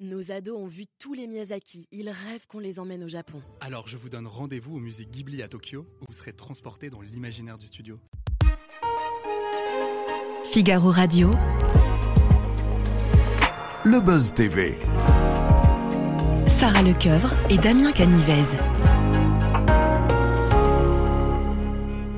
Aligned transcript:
Nos 0.00 0.30
ados 0.30 0.56
ont 0.56 0.68
vu 0.68 0.84
tous 1.00 1.12
les 1.12 1.26
Miyazaki. 1.26 1.88
Ils 1.90 2.08
rêvent 2.08 2.46
qu'on 2.46 2.60
les 2.60 2.78
emmène 2.78 3.02
au 3.02 3.08
Japon. 3.08 3.42
Alors 3.60 3.88
je 3.88 3.96
vous 3.96 4.08
donne 4.08 4.28
rendez-vous 4.28 4.76
au 4.76 4.78
musée 4.78 5.04
Ghibli 5.04 5.42
à 5.42 5.48
Tokyo, 5.48 5.86
où 6.00 6.04
vous 6.06 6.12
serez 6.12 6.32
transporté 6.32 6.88
dans 6.88 7.00
l'imaginaire 7.00 7.58
du 7.58 7.66
studio. 7.66 7.98
Figaro 10.44 10.92
Radio. 10.92 11.30
Le 13.84 14.00
Buzz 14.00 14.34
TV. 14.34 14.78
Sarah 16.46 16.82
Lecoeuvre 16.82 17.34
et 17.50 17.58
Damien 17.58 17.90
Canivez. 17.90 18.56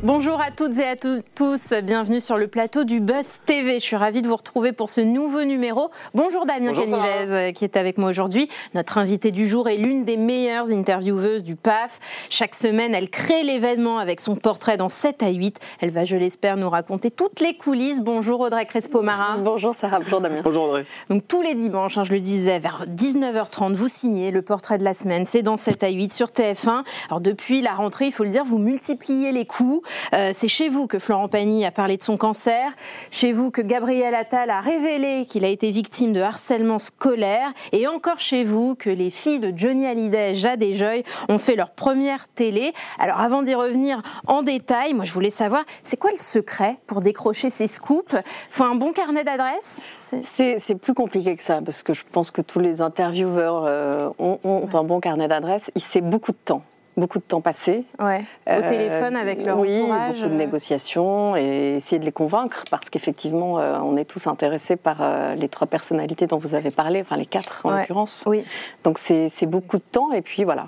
Bonjour 0.03 0.41
à 0.41 0.51
toutes 0.51 0.79
et 0.79 0.87
à 0.87 0.97
tous, 0.97 1.75
bienvenue 1.83 2.21
sur 2.21 2.39
le 2.39 2.49
plateau 2.49 2.85
du 2.85 3.01
Buzz 3.01 3.41
TV. 3.45 3.75
Je 3.75 3.85
suis 3.85 3.97
ravie 3.97 4.23
de 4.23 4.29
vous 4.29 4.37
retrouver 4.37 4.73
pour 4.73 4.89
ce 4.89 5.03
nouveau 5.03 5.45
numéro. 5.45 5.91
Bonjour 6.15 6.47
Damien 6.47 6.73
Canivez 6.73 7.35
euh, 7.35 7.53
qui 7.53 7.65
est 7.65 7.77
avec 7.77 7.99
moi 7.99 8.09
aujourd'hui. 8.09 8.49
Notre 8.75 8.97
invitée 8.97 9.31
du 9.31 9.47
jour 9.47 9.69
est 9.69 9.77
l'une 9.77 10.07
des 10.07 10.17
meilleures 10.17 10.71
intervieweuses 10.71 11.45
du 11.45 11.55
PAF. 11.55 11.99
Chaque 12.31 12.55
semaine, 12.55 12.95
elle 12.95 13.11
crée 13.11 13.43
l'événement 13.43 13.99
avec 13.99 14.21
son 14.23 14.37
portrait 14.37 14.79
dans 14.79 14.89
7 14.89 15.23
à 15.23 15.29
8. 15.29 15.59
Elle 15.83 15.91
va, 15.91 16.05
je 16.05 16.17
l'espère, 16.17 16.57
nous 16.57 16.71
raconter 16.71 17.11
toutes 17.11 17.41
les 17.41 17.59
coulisses. 17.59 18.01
Bonjour 18.01 18.41
Audrey 18.41 18.65
Crespo-Mara. 18.65 19.37
Bonjour 19.37 19.75
Sarah, 19.75 19.99
bonjour 19.99 20.23
Damien. 20.23 20.41
Bonjour 20.43 20.65
Audrey. 20.65 20.87
Donc 21.11 21.29
tous 21.29 21.43
les 21.43 21.55
dimanches, 21.55 21.99
hein, 21.99 22.05
je 22.05 22.15
le 22.15 22.21
disais, 22.21 22.59
vers 22.59 22.87
19h30, 22.89 23.75
vous 23.75 23.89
signez 23.89 24.31
le 24.31 24.41
portrait 24.41 24.79
de 24.79 24.85
la 24.85 24.95
semaine. 24.95 25.27
C'est 25.27 25.43
dans 25.43 25.59
7 25.59 25.85
à 25.85 25.91
8 25.91 26.11
sur 26.11 26.29
TF1. 26.29 26.85
Alors 27.11 27.21
depuis 27.21 27.61
la 27.61 27.75
rentrée, 27.75 28.07
il 28.07 28.13
faut 28.13 28.25
le 28.25 28.31
dire, 28.31 28.45
vous 28.47 28.59
multipliez 28.59 29.31
les 29.33 29.45
coups. 29.45 29.87
Euh, 30.15 30.31
c'est 30.33 30.49
chez 30.49 30.69
vous 30.69 30.87
que 30.87 30.99
Florent 30.99 31.29
Pagny 31.29 31.65
a 31.65 31.71
parlé 31.71 31.97
de 31.97 32.03
son 32.03 32.17
cancer, 32.17 32.73
chez 33.11 33.33
vous 33.33 33.51
que 33.51 33.63
Gabriel 33.63 34.15
Attal 34.15 34.51
a 34.51 34.61
révélé 34.61 35.27
qu'il 35.27 35.45
a 35.45 35.49
été 35.49 35.71
victime 35.71 36.13
de 36.13 36.21
harcèlement 36.21 36.79
scolaire, 36.79 37.53
et 37.73 37.87
encore 37.87 38.21
chez 38.21 38.45
vous 38.45 38.75
que 38.75 38.91
les 38.91 39.11
filles 39.11 39.41
de 39.41 39.53
Johnny 39.57 39.87
Hallyday, 39.87 40.35
Jade 40.35 40.63
et 40.63 40.75
Joy 40.75 41.05
ont 41.29 41.39
fait 41.39 41.57
leur 41.57 41.71
première 41.71 42.29
télé. 42.29 42.73
Alors 42.99 43.21
avant 43.21 43.43
d'y 43.43 43.55
revenir 43.55 44.03
en 44.27 44.43
détail, 44.43 44.95
moi 44.95 45.05
je 45.05 45.13
voulais 45.13 45.31
savoir, 45.31 45.65
c'est 45.83 45.97
quoi 45.97 46.11
le 46.11 46.19
secret 46.19 46.77
pour 46.87 47.01
décrocher 47.01 47.51
ces 47.51 47.67
scoops? 47.67 48.17
Faut 48.51 48.65
un 48.65 48.75
bon 48.75 48.93
carnet 48.93 49.25
d'adresses? 49.25 49.81
C'est 50.23 50.75
plus 50.81 50.95
compliqué 50.95 51.37
que 51.37 51.43
ça, 51.43 51.61
parce 51.63 51.83
que 51.83 51.93
je 51.93 52.05
pense 52.11 52.31
que 52.31 52.43
tous 52.43 52.59
les 52.59 52.83
intervieweurs 52.83 53.65
euh, 53.67 54.09
ont, 54.19 54.39
ont 54.45 54.69
un 54.73 54.85
bon 54.85 55.01
carnet 55.01 55.29
d'adresses. 55.29 55.71
C'est 55.77 56.01
beaucoup 56.01 56.33
de 56.33 56.39
temps 56.45 56.63
beaucoup 56.97 57.19
de 57.19 57.25
temps 57.25 57.41
passé. 57.41 57.85
Ouais. 57.99 58.25
Au 58.47 58.51
euh, 58.51 58.69
téléphone 58.69 59.17
avec 59.17 59.45
leur 59.45 59.59
oui, 59.59 59.83
entourage. 59.83 60.17
beaucoup 60.17 60.29
de 60.29 60.35
négociations 60.35 61.37
et 61.37 61.77
essayer 61.77 61.99
de 61.99 62.05
les 62.05 62.13
convaincre 62.13 62.65
parce 62.71 62.91
qu'effectivement, 62.91 63.59
euh, 63.59 63.79
on 63.81 63.97
est 63.97 64.05
tous 64.05 64.27
intéressés 64.27 64.77
par 64.77 64.99
euh, 65.01 65.35
les 65.35 65.49
trois 65.49 65.67
personnalités 65.67 66.27
dont 66.27 66.39
vous 66.39 66.55
avez 66.55 66.71
parlé, 66.71 67.01
enfin 67.01 67.17
les 67.17 67.27
quatre 67.27 67.63
en 67.65 67.71
l'occurrence. 67.71 68.25
Oui. 68.27 68.45
Donc 68.85 68.99
c'est 68.99 69.47
beaucoup 69.47 69.79
de 69.79 69.83
temps 69.83 70.13
et 70.13 70.23
puis 70.23 70.45
voilà, 70.45 70.67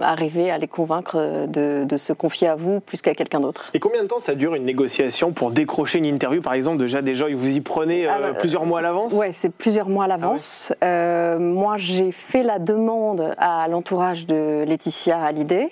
arriver 0.00 0.50
à 0.50 0.58
les 0.58 0.68
convaincre 0.68 1.46
de, 1.46 1.96
se 1.96 2.12
confier 2.12 2.48
à 2.48 2.56
vous 2.56 2.80
plus 2.80 3.00
qu'à 3.00 3.14
quelqu'un 3.14 3.40
d'autre. 3.40 3.70
Et 3.74 3.80
combien 3.80 4.02
de 4.02 4.08
temps 4.08 4.18
ça 4.18 4.34
dure 4.34 4.54
une 4.54 4.64
négociation 4.64 5.32
pour 5.32 5.50
décrocher 5.50 5.98
une 5.98 6.06
interview, 6.06 6.42
par 6.42 6.54
exemple, 6.54 6.78
déjà 6.78 7.02
déjà 7.02 7.26
Vous 7.32 7.56
y 7.56 7.60
prenez 7.60 8.06
euh, 8.08 8.32
plusieurs 8.34 8.66
mois 8.66 8.80
à 8.80 8.82
l'avance? 8.82 9.12
Oui, 9.14 9.26
c'est 9.32 9.50
plusieurs 9.50 9.88
mois 9.88 10.04
à 10.04 10.08
l'avance. 10.08 10.72
Ah 10.80 10.86
euh, 10.86 11.38
moi, 11.38 11.76
j'ai 11.76 12.12
fait 12.12 12.42
la 12.42 12.58
demande 12.58 13.34
à 13.38 13.66
l'entourage 13.68 14.26
de 14.26 14.64
Laetitia 14.66 15.22
Hallyday. 15.22 15.70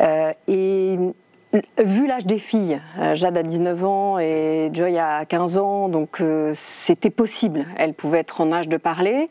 Euh, 0.00 0.32
et 0.46 0.98
Vu 1.82 2.06
l'âge 2.06 2.26
des 2.26 2.36
filles, 2.36 2.78
Jade 3.14 3.38
a 3.38 3.42
19 3.42 3.84
ans 3.84 4.18
et 4.18 4.68
Joy 4.70 4.98
a 4.98 5.24
15 5.24 5.56
ans, 5.56 5.88
donc 5.88 6.22
c'était 6.52 7.08
possible. 7.08 7.64
Elle 7.78 7.94
pouvait 7.94 8.18
être 8.18 8.42
en 8.42 8.52
âge 8.52 8.68
de 8.68 8.76
parler. 8.76 9.30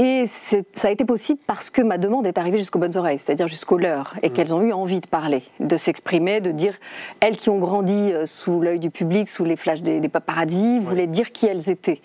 Et 0.00 0.26
ça 0.26 0.86
a 0.86 0.90
été 0.92 1.04
possible 1.04 1.40
parce 1.44 1.70
que 1.70 1.82
ma 1.82 1.98
demande 1.98 2.24
est 2.24 2.38
arrivée 2.38 2.58
jusqu'aux 2.58 2.78
bonnes 2.78 2.96
oreilles, 2.96 3.18
c'est-à-dire 3.18 3.48
jusqu'aux 3.48 3.78
leurs, 3.78 4.14
et 4.22 4.28
mm. 4.28 4.32
qu'elles 4.32 4.54
ont 4.54 4.62
eu 4.62 4.72
envie 4.72 5.00
de 5.00 5.08
parler, 5.08 5.42
de 5.58 5.76
s'exprimer, 5.76 6.40
de 6.40 6.52
dire, 6.52 6.74
elles 7.18 7.36
qui 7.36 7.50
ont 7.50 7.58
grandi 7.58 8.12
euh, 8.12 8.24
sous 8.24 8.60
l'œil 8.60 8.78
du 8.78 8.90
public, 8.90 9.28
sous 9.28 9.44
les 9.44 9.56
flashs 9.56 9.82
des, 9.82 9.98
des 9.98 10.08
paparazzis, 10.08 10.78
voulaient 10.78 11.08
dire 11.08 11.32
qui 11.32 11.46
elles 11.46 11.68
étaient. 11.68 12.00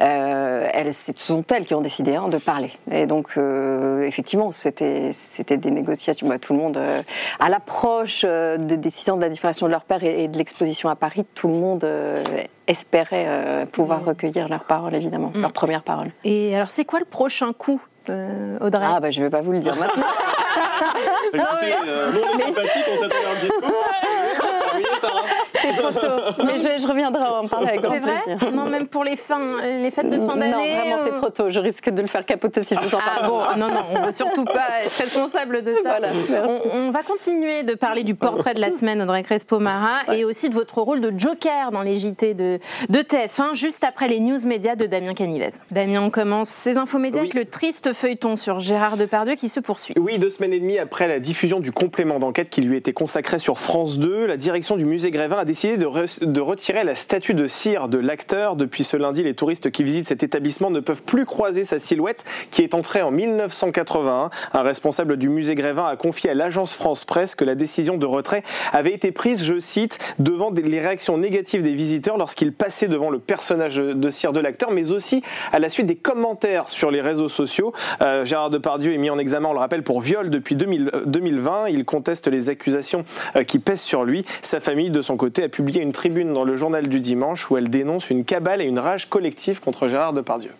Euh, 0.00 0.68
elles, 0.72 0.94
ce 0.94 1.12
sont 1.16 1.44
elles 1.52 1.66
qui 1.66 1.74
ont 1.74 1.82
décidé 1.82 2.14
hein, 2.14 2.28
de 2.28 2.38
parler. 2.38 2.70
Et 2.90 3.04
donc, 3.04 3.32
euh, 3.36 4.06
effectivement, 4.06 4.50
c'était 4.50 5.12
des 5.58 5.70
négociations. 5.70 6.26
Bah, 6.26 6.38
tout 6.38 6.54
le 6.54 6.60
monde, 6.60 6.78
euh, 6.78 7.02
à 7.40 7.50
l'approche 7.50 8.24
des 8.24 8.78
décisions 8.78 9.16
de 9.16 9.20
la 9.20 9.28
disparition 9.28 9.66
de 9.66 9.70
leur 9.70 9.84
père 9.84 10.02
et, 10.02 10.28
de 10.28 10.38
l'exposition 10.38 10.88
à 10.88 10.96
Paris, 10.96 11.26
tout 11.34 11.48
le 11.48 11.54
monde 11.54 11.86
espérait 12.66 13.66
pouvoir 13.72 14.04
recueillir 14.04 14.48
leurs 14.48 14.64
paroles, 14.64 14.94
évidemment, 14.94 15.32
mm. 15.34 15.40
leurs 15.40 15.52
premières 15.52 15.82
paroles. 15.82 16.10
Et 16.24 16.54
alors, 16.54 16.70
c'est 16.70 16.84
quoi 16.84 16.98
le 16.98 17.04
prochain 17.04 17.52
coup, 17.52 17.80
euh, 18.08 18.58
Audrey? 18.60 18.84
Ah, 18.86 19.00
bah, 19.00 19.10
je 19.10 19.20
ne 19.20 19.26
vais 19.26 19.30
pas 19.30 19.40
vous 19.40 19.52
le 19.52 19.60
dire 19.60 19.76
maintenant. 19.76 20.04
Écoutez, 21.32 21.74
euh, 21.86 22.12
on 22.12 22.38
est 22.38 22.42
sympathique, 22.44 22.84
on 22.92 22.96
s'attend 22.96 23.16
à 23.16 23.30
un 23.30 23.40
discours. 23.40 23.60
Vous 23.62 24.70
voyez, 24.70 25.00
Sarah 25.00 25.22
c'est 25.54 25.63
trop 25.76 25.92
tôt. 25.92 26.42
Mais 26.44 26.58
je, 26.58 26.86
reviendrai 26.86 27.24
en 27.24 27.48
parler 27.48 27.68
avec 27.68 27.80
grand 27.80 28.00
plaisir. 28.00 28.20
C'est 28.26 28.34
vrai 28.34 28.50
Non, 28.52 28.66
même 28.66 28.86
pour 28.86 29.04
les, 29.04 29.16
fins, 29.16 29.62
les 29.62 29.90
fêtes 29.90 30.10
de 30.10 30.18
fin 30.18 30.36
d'année 30.36 30.52
Non, 30.52 30.80
vraiment, 30.80 30.96
c'est 31.04 31.14
trop 31.14 31.30
tôt. 31.30 31.50
Je 31.50 31.60
risque 31.60 31.90
de 31.90 32.02
le 32.02 32.08
faire 32.08 32.24
capoter 32.24 32.62
si 32.64 32.74
je 32.74 32.80
vous 32.80 32.94
en 32.94 32.98
parle. 32.98 33.20
Ah 33.22 33.28
bon, 33.28 33.40
non, 33.58 33.68
non, 33.68 33.82
on 33.90 34.00
ne 34.00 34.06
veut 34.06 34.12
surtout 34.12 34.44
pas 34.44 34.82
être 34.84 34.96
responsable 34.96 35.62
de 35.62 35.74
ça. 35.74 35.80
Voilà, 35.84 36.08
on, 36.72 36.90
va 36.90 37.02
continuer 37.02 37.62
de 37.62 37.74
parler 37.74 38.04
du 38.04 38.14
portrait 38.14 38.54
de 38.54 38.60
la 38.60 38.70
semaine, 38.70 39.02
Audrey 39.02 39.22
Crespo-Mara, 39.22 40.14
et 40.14 40.24
aussi 40.24 40.48
de 40.48 40.54
votre 40.54 40.80
rôle 40.80 41.00
de 41.00 41.12
joker 41.18 41.70
dans 41.70 41.82
les 41.82 41.96
JT 41.96 42.34
de, 42.34 42.58
de 42.88 42.98
TF1, 42.98 43.54
juste 43.54 43.84
après 43.84 44.08
les 44.08 44.20
news 44.20 44.46
médias 44.46 44.76
de 44.76 44.86
Damien 44.86 45.14
Canivez. 45.14 45.50
Damien, 45.70 46.02
on 46.02 46.10
commence 46.10 46.48
ces 46.48 46.78
infos 46.78 46.98
médias 46.98 47.20
avec 47.20 47.34
le 47.34 47.44
triste 47.44 47.92
feuilleton 47.92 48.36
sur 48.36 48.60
Gérard 48.60 48.96
Depardieu 48.96 49.34
qui 49.34 49.48
se 49.48 49.60
poursuit. 49.60 49.94
Oui, 49.98 50.18
deux 50.18 50.30
semaines 50.30 50.52
et 50.52 50.60
demie 50.60 50.78
après 50.78 51.08
la 51.08 51.20
diffusion 51.20 51.60
du 51.60 51.72
complément 51.72 52.18
d'enquête 52.18 52.50
qui 52.50 52.60
lui 52.60 52.76
était 52.76 52.92
consacré 52.92 53.38
sur 53.38 53.58
France 53.58 53.98
2, 53.98 54.26
la 54.26 54.36
direction 54.36 54.76
du 54.76 54.84
musée 54.84 55.10
Grévin 55.10 55.38
a 55.38 55.44
décidé 55.44 55.63
de, 55.64 56.40
retirer 56.40 56.84
la 56.84 56.94
statue 56.94 57.32
de 57.32 57.46
cire 57.46 57.88
de 57.88 57.96
l'acteur. 57.96 58.54
Depuis 58.54 58.84
ce 58.84 58.98
lundi, 58.98 59.22
les 59.22 59.32
touristes 59.32 59.70
qui 59.70 59.82
visitent 59.82 60.06
cet 60.06 60.22
établissement 60.22 60.70
ne 60.70 60.80
peuvent 60.80 61.02
plus 61.02 61.24
croiser 61.24 61.64
sa 61.64 61.78
silhouette 61.78 62.24
qui 62.50 62.60
est 62.62 62.74
entrée 62.74 63.00
en 63.00 63.10
1981. 63.10 64.28
Un 64.52 64.62
responsable 64.62 65.16
du 65.16 65.30
musée 65.30 65.54
Grévin 65.54 65.86
a 65.86 65.96
confié 65.96 66.28
à 66.30 66.34
l'agence 66.34 66.74
France 66.74 67.06
Presse 67.06 67.34
que 67.34 67.46
la 67.46 67.54
décision 67.54 67.96
de 67.96 68.04
retrait 68.04 68.42
avait 68.72 68.92
été 68.92 69.10
prise, 69.10 69.42
je 69.42 69.58
cite, 69.58 69.98
devant 70.18 70.50
les 70.50 70.80
réactions 70.80 71.16
négatives 71.16 71.62
des 71.62 71.74
visiteurs 71.74 72.18
lorsqu'ils 72.18 72.52
passaient 72.52 72.88
devant 72.88 73.08
le 73.08 73.18
personnage 73.18 73.76
de 73.76 74.08
cire 74.10 74.34
de 74.34 74.40
l'acteur, 74.40 74.70
mais 74.70 74.92
aussi 74.92 75.22
à 75.50 75.58
la 75.58 75.70
suite 75.70 75.86
des 75.86 75.96
commentaires 75.96 76.68
sur 76.68 76.90
les 76.90 77.00
réseaux 77.00 77.30
sociaux. 77.30 77.72
Euh, 78.02 78.26
Gérard 78.26 78.50
Depardieu 78.50 78.92
est 78.92 78.98
mis 78.98 79.08
en 79.08 79.18
examen, 79.18 79.48
on 79.48 79.54
le 79.54 79.60
rappelle, 79.60 79.82
pour 79.82 80.02
viol 80.02 80.28
depuis 80.28 80.56
2020. 80.56 81.68
Il 81.68 81.86
conteste 81.86 82.28
les 82.28 82.50
accusations 82.50 83.04
euh, 83.36 83.44
qui 83.44 83.58
pèsent 83.58 83.80
sur 83.80 84.04
lui. 84.04 84.26
Sa 84.42 84.60
famille, 84.60 84.90
de 84.90 85.00
son 85.00 85.16
côté, 85.16 85.42
a 85.42 85.48
publié 85.54 85.82
une 85.82 85.92
tribune 85.92 86.34
dans 86.34 86.42
le 86.42 86.56
journal 86.56 86.88
du 86.88 86.98
dimanche 86.98 87.48
où 87.48 87.56
elle 87.56 87.70
dénonce 87.70 88.10
une 88.10 88.24
cabale 88.24 88.60
et 88.60 88.64
une 88.64 88.80
rage 88.80 89.08
collective 89.08 89.60
contre 89.60 89.86
Gérard 89.86 90.12
Depardieu. 90.12 90.50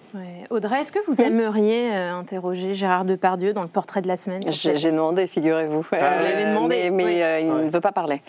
Audrey, 0.50 0.80
est-ce 0.80 0.92
que 0.92 1.00
vous 1.08 1.20
aimeriez 1.20 1.92
euh, 1.92 2.14
interroger 2.14 2.74
Gérard 2.74 3.04
Depardieu 3.04 3.52
dans 3.52 3.62
le 3.62 3.68
portrait 3.68 4.02
de 4.02 4.06
la 4.06 4.16
semaine 4.16 4.42
J'ai 4.48 4.92
demandé, 4.92 5.26
figurez-vous. 5.26 5.84
Ah, 5.90 6.18
vous 6.18 6.24
l'avez 6.24 6.44
demandé 6.44 6.90
Mais, 6.90 7.24
euh, 7.24 7.40
il 7.40 7.48
ne 7.48 7.70
veut 7.70 7.80
pas 7.80 7.90
parler. 7.90 8.22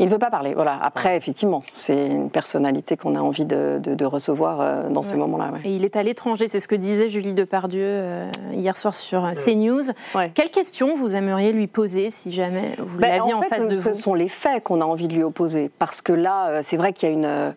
Il 0.00 0.06
ne 0.06 0.10
veut 0.10 0.18
pas 0.18 0.30
parler. 0.30 0.54
Voilà. 0.54 0.76
Après, 0.82 1.16
effectivement, 1.16 1.62
c'est 1.72 2.06
une 2.06 2.30
personnalité 2.30 2.96
qu'on 2.96 3.14
a 3.14 3.20
envie 3.20 3.44
de, 3.44 4.04
recevoir 4.04 4.60
euh, 4.60 4.88
dans 4.88 5.04
ces 5.04 5.14
moments-là. 5.14 5.52
Et 5.62 5.76
il 5.76 5.84
est 5.84 5.94
à 5.94 6.02
l'étranger, 6.02 6.48
c'est 6.48 6.58
ce 6.58 6.66
que 6.66 6.74
disait 6.74 7.08
Julie 7.08 7.34
Depardieu 7.34 8.24
hier 8.52 8.76
soir 8.76 8.94
sur 8.94 9.30
CNews. 9.34 9.92
Quelles 10.34 10.50
questions 10.50 10.96
vous 10.96 11.14
aimeriez 11.14 11.52
lui 11.52 11.68
poser 11.68 12.10
si 12.10 12.32
jamais 12.32 12.74
vous 12.78 12.98
ben, 12.98 13.10
l'aviez 13.10 13.34
en, 13.34 13.42
face 13.42 13.68
de 13.68 13.76
vous? 13.76 13.94
Ce 13.94 13.94
sont 13.94 14.14
les 14.14 14.28
faits 14.28 14.64
qu'on 14.64 14.80
a 14.80 14.84
envie 14.84 15.06
de 15.06 15.14
lui 15.14 15.22
opposer. 15.22 15.70
Parce 15.78 15.99
que 16.02 16.12
là, 16.12 16.62
c'est 16.62 16.76
vrai 16.76 16.92
qu'il 16.92 17.08
y 17.08 17.12
a 17.12 17.14
une 17.14 17.54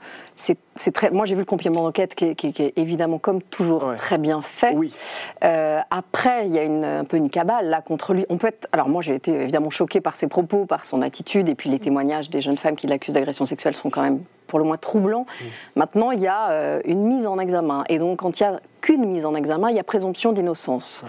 c'est 0.76 0.92
très. 0.92 1.12
Moi, 1.12 1.26
j'ai 1.26 1.36
vu 1.36 1.42
le 1.42 1.46
complément 1.46 1.84
d'enquête 1.84 2.16
qui, 2.16 2.26
est 2.26 2.74
évidemment, 2.78 3.18
comme 3.18 3.42
toujours, 3.42 3.94
très 3.98 4.18
bien 4.18 4.42
fait. 4.42 4.74
Oui. 4.76 4.94
Euh, 5.44 5.80
après, 5.92 6.48
il 6.48 6.54
y 6.54 6.60
a 6.60 6.64
une, 6.64 6.84
un 6.84 7.04
peu 7.04 7.18
une 7.18 7.30
cabale 7.30 7.70
là 7.70 7.82
contre 7.82 8.14
lui. 8.14 8.26
On 8.30 8.38
peut 8.38 8.48
être. 8.48 8.68
Alors, 8.72 8.90
moi, 8.90 9.02
j'ai 9.02 9.16
été 9.16 9.32
évidemment 9.32 9.70
choquée 9.70 10.02
par 10.02 10.16
ses 10.16 10.28
propos, 10.28 10.66
par 10.66 10.86
son 10.86 11.02
attitude, 11.02 11.50
et 11.50 11.56
puis 11.56 11.70
les 11.70 11.80
témoignages 11.80 12.30
des 12.30 12.42
jeunes 12.42 12.58
femmes 12.58 12.76
qui 12.76 12.88
l'accusent 12.88 13.14
d'agression 13.14 13.46
sexuelle 13.46 13.76
sont 13.76 13.90
quand 13.90 14.02
même 14.02 14.22
pour 14.48 14.60
le 14.60 14.66
moins 14.66 14.78
troublants. 14.78 15.26
Maintenant, 15.76 16.12
il 16.12 16.22
y 16.22 16.28
a 16.28 16.50
euh, 16.52 16.82
une 16.86 17.04
mise 17.04 17.28
en 17.28 17.40
examen, 17.40 17.84
et 17.90 18.00
donc 18.00 18.20
quand 18.20 18.40
il 18.40 18.44
y 18.44 18.46
a 18.46 18.60
qu'une 18.82 19.06
mise 19.06 19.26
en 19.26 19.36
examen, 19.36 19.70
il 19.70 19.76
y 19.76 19.80
a 19.80 19.84
présomption 19.84 20.32
d'innocence. 20.32 21.06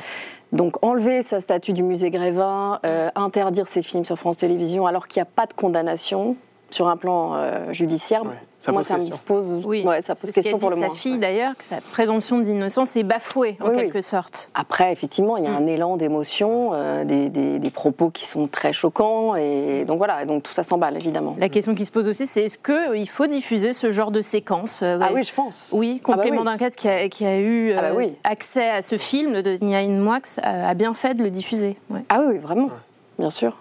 Donc 0.52 0.76
enlever 0.84 1.22
sa 1.22 1.40
statue 1.40 1.72
du 1.72 1.82
musée 1.82 2.10
Grévin, 2.10 2.78
euh, 2.86 3.10
interdire 3.16 3.66
ses 3.66 3.82
films 3.82 4.04
sur 4.04 4.16
France 4.16 4.36
Télévisions 4.36 4.86
alors 4.86 5.08
qu'il 5.08 5.20
n'y 5.20 5.22
a 5.22 5.30
pas 5.34 5.46
de 5.46 5.52
condamnation 5.52 6.36
sur 6.74 6.88
un 6.88 6.96
plan 6.96 7.72
judiciaire, 7.72 8.22
Ça 8.58 8.72
moi, 8.72 8.80
pose 8.80 8.88
ça 8.88 8.94
question. 8.96 9.14
me 9.14 9.20
pose, 9.20 9.62
Oui, 9.64 9.84
ouais, 9.86 10.02
ça 10.02 10.14
pose 10.16 10.32
question 10.32 10.58
pour 10.58 10.70
le 10.70 10.74
sa 10.76 10.86
moins. 10.86 10.94
fille 10.94 11.12
ouais. 11.12 11.18
d'ailleurs, 11.18 11.56
que 11.56 11.62
sa 11.62 11.76
présomption 11.80 12.38
d'innocence 12.38 12.96
est 12.96 13.04
bafouée 13.04 13.56
en 13.60 13.66
Oui, 13.68 13.70
oui. 13.76 13.82
quelque 13.82 14.00
sorte. 14.00 14.50
Après, 14.54 14.90
effectivement, 14.90 15.36
il 15.36 15.44
y 15.44 15.46
a 15.46 15.50
Mm. 15.50 15.56
un 15.62 15.66
élan 15.68 15.96
d'émotion, 15.96 16.70
euh, 16.74 17.04
des, 17.04 17.28
des- 17.28 17.58
des 17.60 17.70
propos 17.70 18.10
qui 18.10 18.26
sont 18.26 18.48
très 18.48 18.72
choquants, 18.72 19.36
et 19.36 19.84
donc 19.86 19.98
voilà, 19.98 20.22
et 20.22 20.26
donc 20.26 20.42
tout 20.42 20.52
ça 20.52 20.64
s'emballe 20.64 20.96
évidemment. 20.96 21.36
La 21.38 21.48
question 21.48 21.74
qui 21.76 21.84
se 21.84 21.92
pose 21.92 22.08
aussi, 22.08 22.26
c'est 22.26 22.42
est-ce 22.42 22.58
qu'il 22.58 23.08
faut 23.08 23.26
diffuser 23.28 23.72
ce 23.72 23.92
genre 23.92 24.10
de 24.10 24.20
séquence 24.22 24.82
euh, 24.82 24.98
Ah 25.00 25.10
oui, 25.14 25.22
je 25.22 25.32
pense. 25.32 25.70
Oui, 25.72 26.00
Ah 26.02 26.08
bah 26.08 26.14
complément 26.14 26.40
oui. 26.40 26.44
d'enquête 26.46 26.74
qui 26.74 26.88
a, 26.88 27.08
qui 27.08 27.24
a 27.24 27.38
eu 27.38 27.72
Ah 27.76 27.82
bah 27.82 27.88
euh, 27.92 27.96
oui. 27.96 28.16
accès 28.24 28.68
à 28.68 28.82
ce 28.82 28.96
film 28.98 29.42
de 29.42 29.58
Nia 29.64 29.86
Moix 29.86 30.18
a, 30.42 30.70
a 30.70 30.74
bien 30.74 30.92
fait 30.94 31.14
de 31.14 31.22
le 31.22 31.30
diffuser. 31.30 31.76
ouais. 31.90 32.00
Ah 32.08 32.18
oui, 32.20 32.32
oui, 32.34 32.38
vraiment, 32.38 32.70
bien 33.18 33.30
sûr. 33.30 33.56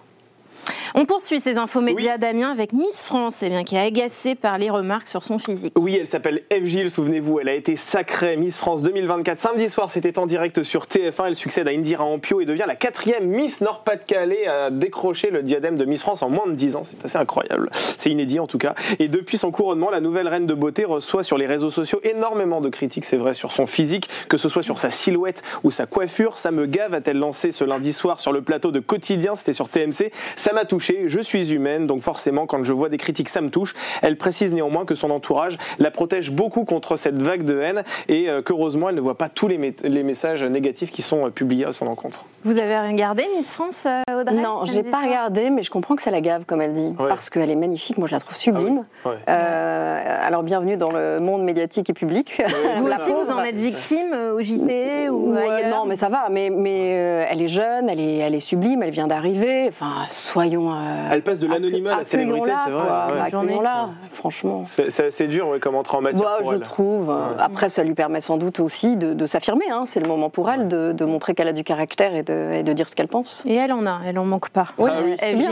On 0.94 1.04
poursuit 1.04 1.40
ces 1.40 1.58
infos 1.58 1.80
médias, 1.80 2.18
Damien, 2.18 2.50
avec 2.50 2.72
Miss 2.72 3.02
France, 3.02 3.42
eh 3.42 3.48
bien, 3.48 3.64
qui 3.64 3.76
est 3.76 3.80
agacée 3.80 4.34
par 4.34 4.58
les 4.58 4.70
remarques 4.70 5.08
sur 5.08 5.24
son 5.24 5.38
physique. 5.38 5.72
Oui, 5.76 5.96
elle 5.98 6.06
s'appelle 6.06 6.42
Eve 6.50 6.66
Gilles, 6.66 6.90
souvenez-vous, 6.90 7.40
elle 7.40 7.48
a 7.48 7.54
été 7.54 7.76
sacrée 7.76 8.36
Miss 8.36 8.58
France 8.58 8.82
2024 8.82 9.38
samedi 9.38 9.68
soir, 9.68 9.90
c'était 9.90 10.18
en 10.18 10.26
direct 10.26 10.62
sur 10.62 10.84
TF1, 10.84 11.28
elle 11.28 11.34
succède 11.34 11.68
à 11.68 11.72
Indira 11.72 12.04
Ampio 12.04 12.40
et 12.40 12.44
devient 12.44 12.64
la 12.66 12.76
quatrième 12.76 13.26
Miss 13.26 13.60
Nord-Pas-de-Calais 13.60 14.46
à 14.46 14.70
décrocher 14.70 15.30
le 15.30 15.42
diadème 15.42 15.76
de 15.76 15.84
Miss 15.84 16.00
France 16.00 16.22
en 16.22 16.30
moins 16.30 16.46
de 16.46 16.54
10 16.54 16.76
ans, 16.76 16.82
c'est 16.84 17.04
assez 17.04 17.18
incroyable, 17.18 17.68
c'est 17.72 18.10
inédit 18.10 18.40
en 18.40 18.46
tout 18.46 18.58
cas. 18.58 18.74
Et 18.98 19.08
depuis 19.08 19.36
son 19.36 19.50
couronnement, 19.50 19.90
la 19.90 20.00
nouvelle 20.00 20.28
reine 20.28 20.46
de 20.46 20.54
beauté 20.54 20.84
reçoit 20.84 21.22
sur 21.22 21.38
les 21.38 21.46
réseaux 21.46 21.70
sociaux 21.70 22.00
énormément 22.02 22.60
de 22.60 22.68
critiques, 22.68 23.04
c'est 23.04 23.16
vrai, 23.16 23.34
sur 23.34 23.52
son 23.52 23.66
physique, 23.66 24.08
que 24.28 24.36
ce 24.36 24.48
soit 24.48 24.62
sur 24.62 24.78
sa 24.78 24.90
silhouette 24.90 25.42
ou 25.64 25.70
sa 25.70 25.86
coiffure, 25.86 26.38
ça 26.38 26.50
me 26.50 26.66
gave, 26.66 26.94
a-t-elle 26.94 27.18
lancé 27.18 27.52
ce 27.52 27.64
lundi 27.64 27.92
soir 27.92 28.20
sur 28.20 28.32
le 28.32 28.40
plateau 28.40 28.70
de 28.70 28.80
Quotidien, 28.80 29.34
c'était 29.34 29.52
sur 29.52 29.68
TMC, 29.68 30.10
ça 30.36 30.52
m'a 30.54 30.64
touché, 30.64 31.04
je 31.08 31.20
suis 31.20 31.52
humaine, 31.52 31.86
donc 31.86 32.00
forcément 32.02 32.46
quand 32.46 32.64
je 32.64 32.72
vois 32.72 32.88
des 32.88 32.96
critiques 32.96 33.28
ça 33.28 33.40
me 33.40 33.50
touche. 33.50 33.74
Elle 34.02 34.16
précise 34.16 34.54
néanmoins 34.54 34.84
que 34.84 34.94
son 34.94 35.10
entourage 35.10 35.58
la 35.78 35.90
protège 35.90 36.30
beaucoup 36.30 36.64
contre 36.64 36.96
cette 36.96 37.20
vague 37.20 37.42
de 37.42 37.60
haine 37.60 37.82
et 38.08 38.28
euh, 38.30 38.40
qu'heureusement 38.42 38.88
elle 38.88 38.94
ne 38.96 39.00
voit 39.00 39.18
pas 39.18 39.28
tous 39.28 39.48
les, 39.48 39.58
mé- 39.58 39.74
les 39.86 40.02
messages 40.02 40.42
négatifs 40.42 40.90
qui 40.90 41.02
sont 41.02 41.26
euh, 41.26 41.30
publiés 41.30 41.66
à 41.66 41.72
son 41.72 41.86
encontre. 41.86 42.24
Vous 42.44 42.58
avez 42.58 42.78
regardé 42.78 43.24
Miss 43.36 43.52
France, 43.54 43.86
euh, 43.86 44.20
Audrey 44.20 44.34
non, 44.36 44.64
j'ai 44.64 44.82
pas 44.82 45.02
regardé, 45.02 45.50
mais 45.50 45.62
je 45.62 45.70
comprends 45.70 45.96
que 45.96 46.02
ça 46.02 46.10
la 46.10 46.20
gave, 46.20 46.44
comme 46.44 46.60
elle 46.62 46.72
dit, 46.74 46.92
Ouais. 46.98 47.08
parce 47.08 47.30
qu'elle 47.30 47.50
est 47.50 47.56
magnifique. 47.56 47.96
Moi, 47.98 48.06
je 48.06 48.12
la 48.12 48.20
trouve 48.20 48.36
sublime. 48.36 48.84
Ah 49.04 49.08
oui, 49.08 49.10
ouais. 49.12 49.18
Euh, 49.28 50.16
alors, 50.26 50.42
bienvenue 50.42 50.76
dans 50.76 50.90
le 50.92 51.20
monde 51.20 51.42
médiatique 51.42 51.88
et 51.90 51.92
public. 51.94 52.42
Vous 52.76 52.86
La 52.86 53.00
aussi, 53.00 53.12
vous 53.12 53.30
en 53.32 53.42
êtes 53.42 53.56
victime 53.58 54.14
au 54.34 54.40
JT 54.40 55.08
ou 55.08 55.32
Ouais, 55.32 55.48
ailleurs 55.48 55.70
non, 55.70 55.86
mais 55.86 55.96
ça 55.96 56.08
va. 56.08 56.28
Mais, 56.30 56.50
mais 56.50 56.92
euh, 56.94 57.24
elle 57.30 57.42
est 57.42 57.48
jeune, 57.48 57.88
elle 57.88 58.00
est, 58.00 58.18
elle 58.18 58.34
est 58.34 58.40
sublime, 58.40 58.82
elle 58.82 58.90
vient 58.90 59.06
d'arriver. 59.06 59.66
Enfin, 59.68 60.02
soyons. 60.44 60.72
euh, 60.72 61.08
Elle 61.12 61.22
passe 61.22 61.38
de 61.40 61.46
l'anonymat 61.46 61.94
à 61.94 61.98
la 61.98 62.04
célébrité, 62.04 62.50
c'est 62.64 62.70
vrai. 62.70 62.82
quoi. 62.86 63.06
ouais. 63.24 63.30
Journée. 63.30 63.46
Accueillons-la, 63.54 63.88
franchement. 64.10 64.62
C'est 64.64 65.28
dur 65.28 65.48
ouais, 65.48 65.60
comme 65.60 65.74
entrée 65.74 65.96
en 65.96 66.00
matière 66.02 66.22
Bah, 66.22 66.36
pour 66.40 66.50
je 66.52 66.56
elle. 66.56 66.62
trouve. 66.62 67.14
Après, 67.38 67.68
ça 67.68 67.82
lui 67.84 67.94
permet 67.94 68.20
sans 68.20 68.36
doute 68.36 68.60
aussi 68.60 68.96
de, 68.96 69.14
de 69.14 69.26
s'affirmer. 69.26 69.64
hein. 69.70 69.84
C'est 69.86 70.00
le 70.00 70.08
moment 70.08 70.30
pour 70.30 70.50
elle 70.50 70.68
de, 70.68 70.92
de 70.92 71.04
montrer 71.04 71.34
qu'elle 71.34 71.48
a 71.48 71.52
du 71.52 71.64
caractère 71.64 72.14
et 72.14 72.22
de, 72.22 72.52
et 72.52 72.62
de 72.62 72.72
dire 72.72 72.88
ce 72.88 72.96
qu'elle 72.96 73.08
pense. 73.08 73.42
Et 73.46 73.54
elle 73.54 73.72
en 73.72 73.86
a, 73.86 74.00
elle 74.06 74.18
en 74.18 74.24
manque 74.24 74.50
pas. 74.50 74.66
Ah 74.78 74.82
oui, 75.04 75.14
c'est 75.18 75.34
bien. 75.34 75.50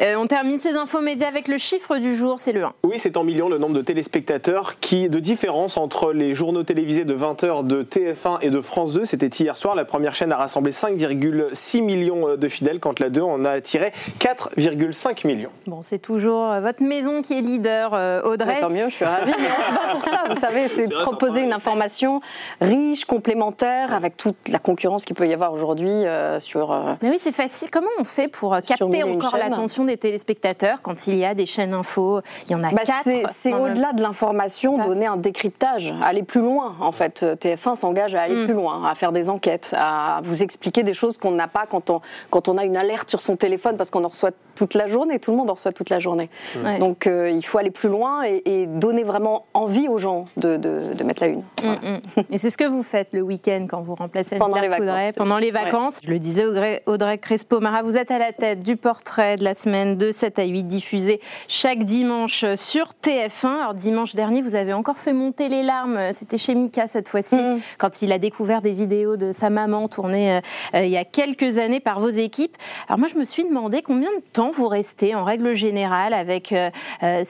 Euh, 0.00 0.14
on 0.16 0.26
termine 0.26 0.58
ces 0.58 0.74
infos 0.74 1.00
médias 1.00 1.28
avec 1.28 1.48
le 1.48 1.58
chiffre 1.58 1.98
du 1.98 2.14
jour, 2.16 2.38
c'est 2.38 2.52
le 2.52 2.64
1. 2.64 2.72
Oui, 2.84 2.98
c'est 2.98 3.16
en 3.16 3.24
millions 3.24 3.48
le 3.48 3.58
nombre 3.58 3.74
de 3.74 3.82
téléspectateurs 3.82 4.78
qui, 4.80 5.08
de 5.08 5.18
différence 5.18 5.76
entre 5.76 6.12
les 6.12 6.34
journaux 6.34 6.62
télévisés 6.62 7.04
de 7.04 7.14
20h 7.14 7.66
de 7.66 7.82
TF1 7.82 8.38
et 8.42 8.50
de 8.50 8.60
France 8.60 8.92
2. 8.94 9.04
C'était 9.04 9.26
hier 9.28 9.56
soir. 9.56 9.74
La 9.74 9.84
première 9.84 10.14
chaîne 10.14 10.32
a 10.32 10.36
rassemblé 10.36 10.72
5,6 10.72 11.82
millions 11.82 12.28
euh, 12.28 12.36
de 12.36 12.48
fidèles, 12.48 12.80
quand 12.80 13.00
la 13.00 13.10
2 13.10 13.20
en 13.22 13.44
a 13.44 13.50
attiré 13.50 13.92
4,5 14.20 15.26
millions. 15.26 15.50
Bon, 15.66 15.80
c'est 15.82 15.98
toujours 15.98 16.50
euh, 16.50 16.60
votre 16.60 16.82
maison 16.82 17.22
qui 17.22 17.34
est 17.38 17.40
leader, 17.40 17.92
Audrey. 18.24 18.54
Bah, 18.54 18.60
tant 18.60 18.70
mieux, 18.70 18.88
je 18.88 18.94
suis 18.94 19.04
ravie. 19.04 19.32
Mais 19.38 19.46
on 19.46 19.64
se 19.64 19.74
bat 19.74 19.92
pour 19.92 20.04
ça, 20.04 20.22
vous 20.28 20.40
savez, 20.40 20.68
c'est 20.68 20.88
proposer 20.92 21.42
une 21.42 21.52
information 21.52 22.20
riche, 22.60 23.04
complémentaire, 23.04 23.92
avec 23.94 24.16
toute 24.16 24.48
la 24.48 24.58
concurrence 24.58 25.04
qu'il 25.04 25.16
peut 25.16 25.26
y 25.26 25.32
avoir 25.32 25.52
aujourd'hui 25.52 25.88
euh, 25.90 26.40
sur. 26.40 26.72
euh, 26.72 26.94
Mais 27.02 27.10
oui, 27.10 27.16
c'est 27.18 27.32
facile. 27.32 27.70
Comment 27.70 27.88
on 27.98 28.04
fait 28.04 28.28
pour 28.28 28.52
capter 28.66 29.02
encore 29.02 29.30
chaînes. 29.30 29.40
L'attention 29.48 29.84
des 29.84 29.96
téléspectateurs 29.96 30.82
quand 30.82 31.06
il 31.06 31.16
y 31.16 31.24
a 31.24 31.34
des 31.34 31.46
chaînes 31.46 31.74
info 31.74 32.20
Il 32.46 32.52
y 32.52 32.54
en 32.54 32.62
a 32.62 32.70
Bah, 32.70 32.82
quatre. 32.84 33.08
c'est- 33.32 33.52
au-delà 33.54 33.92
de 33.92 34.02
l'information, 34.02 34.78
donner 34.78 35.06
un 35.06 35.16
décryptage, 35.16 35.92
aller 36.02 36.22
plus 36.22 36.40
loin. 36.40 36.74
En 36.80 36.92
fait, 36.92 37.24
TF1 37.40 37.74
s'engage 37.74 38.14
à 38.14 38.22
aller 38.22 38.34
Mm. 38.42 38.44
plus 38.46 38.54
loin, 38.54 38.84
à 38.88 38.94
faire 38.94 39.12
des 39.12 39.30
enquêtes, 39.30 39.74
à 39.76 40.20
vous 40.24 40.42
expliquer 40.42 40.82
des 40.82 40.92
choses 40.92 41.18
qu'on 41.18 41.30
n'a 41.32 41.48
pas 41.48 41.66
quand 41.66 41.90
on, 41.90 42.00
quand 42.30 42.48
on 42.48 42.58
a 42.58 42.64
une 42.64 42.76
alerte 42.76 43.10
sur 43.10 43.20
son 43.20 43.36
téléphone 43.36 43.76
parce 43.76 43.90
qu'on 43.90 44.04
en 44.04 44.08
reçoit 44.08 44.30
toute 44.54 44.74
la 44.74 44.86
journée. 44.86 45.18
Tout 45.18 45.30
le 45.32 45.36
monde 45.36 45.50
en 45.50 45.54
reçoit 45.54 45.72
toute 45.72 45.90
la 45.90 45.98
journée. 45.98 46.30
Ouais. 46.64 46.78
Donc 46.78 47.06
euh, 47.06 47.28
il 47.30 47.44
faut 47.44 47.58
aller 47.58 47.70
plus 47.72 47.88
loin 47.88 48.22
et, 48.24 48.42
et 48.44 48.66
donner 48.66 49.02
vraiment 49.02 49.46
envie 49.54 49.88
aux 49.88 49.98
gens 49.98 50.26
de, 50.36 50.56
de- 50.56 50.92
de 50.94 51.04
mettre 51.04 51.22
la 51.22 51.28
une. 51.28 51.42
Voilà. 51.62 51.78
Mm, 51.80 52.00
mm. 52.16 52.22
Et 52.30 52.38
c'est 52.38 52.50
ce 52.50 52.58
que 52.58 52.64
vous 52.64 52.82
faites 52.82 53.08
le 53.12 53.22
week-end 53.22 53.66
quand 53.68 53.80
vous 53.82 53.94
remplacez 53.94 54.36
Pendant 54.36 54.60
les 54.60 54.68
vacances. 54.68 54.80
Coudray, 54.86 55.12
pendant 55.12 55.38
les 55.38 55.46
Ouais. 55.52 55.64
vacances. 55.64 55.98
Je 56.04 56.10
le 56.10 56.18
disais, 56.18 56.44
Audrey, 56.44 56.82
Audrey 56.86 57.18
Crespo-Mara, 57.18 57.82
vous 57.82 57.96
êtes 57.96 58.10
à 58.10 58.18
la 58.18 58.32
tête 58.32 58.60
du 58.60 58.76
portrait 58.76 59.33
de 59.36 59.44
la 59.44 59.54
semaine 59.54 59.96
de 59.96 60.12
7 60.12 60.38
à 60.38 60.44
8 60.44 60.64
diffusé 60.64 61.20
chaque 61.48 61.84
dimanche 61.84 62.44
sur 62.56 62.88
TF1. 63.02 63.60
Alors 63.60 63.74
dimanche 63.74 64.14
dernier, 64.14 64.42
vous 64.42 64.54
avez 64.54 64.72
encore 64.72 64.98
fait 64.98 65.12
monter 65.12 65.48
les 65.48 65.62
larmes. 65.62 65.98
C'était 66.12 66.38
chez 66.38 66.54
Mika 66.54 66.86
cette 66.86 67.08
fois-ci, 67.08 67.36
Mm. 67.36 67.60
quand 67.78 68.02
il 68.02 68.12
a 68.12 68.18
découvert 68.18 68.62
des 68.62 68.72
vidéos 68.72 69.16
de 69.16 69.32
sa 69.32 69.50
maman 69.50 69.88
tournées 69.88 70.36
euh, 70.36 70.40
euh, 70.74 70.84
il 70.84 70.90
y 70.90 70.96
a 70.96 71.04
quelques 71.04 71.58
années 71.58 71.80
par 71.80 72.00
vos 72.00 72.08
équipes. 72.08 72.56
Alors 72.88 72.98
moi, 72.98 73.08
je 73.08 73.18
me 73.18 73.24
suis 73.24 73.44
demandé 73.44 73.82
combien 73.82 74.10
de 74.10 74.22
temps 74.32 74.50
vous 74.50 74.68
restez 74.68 75.14
en 75.14 75.24
règle 75.24 75.54
générale 75.54 76.14
avec 76.14 76.52
euh, 76.52 76.70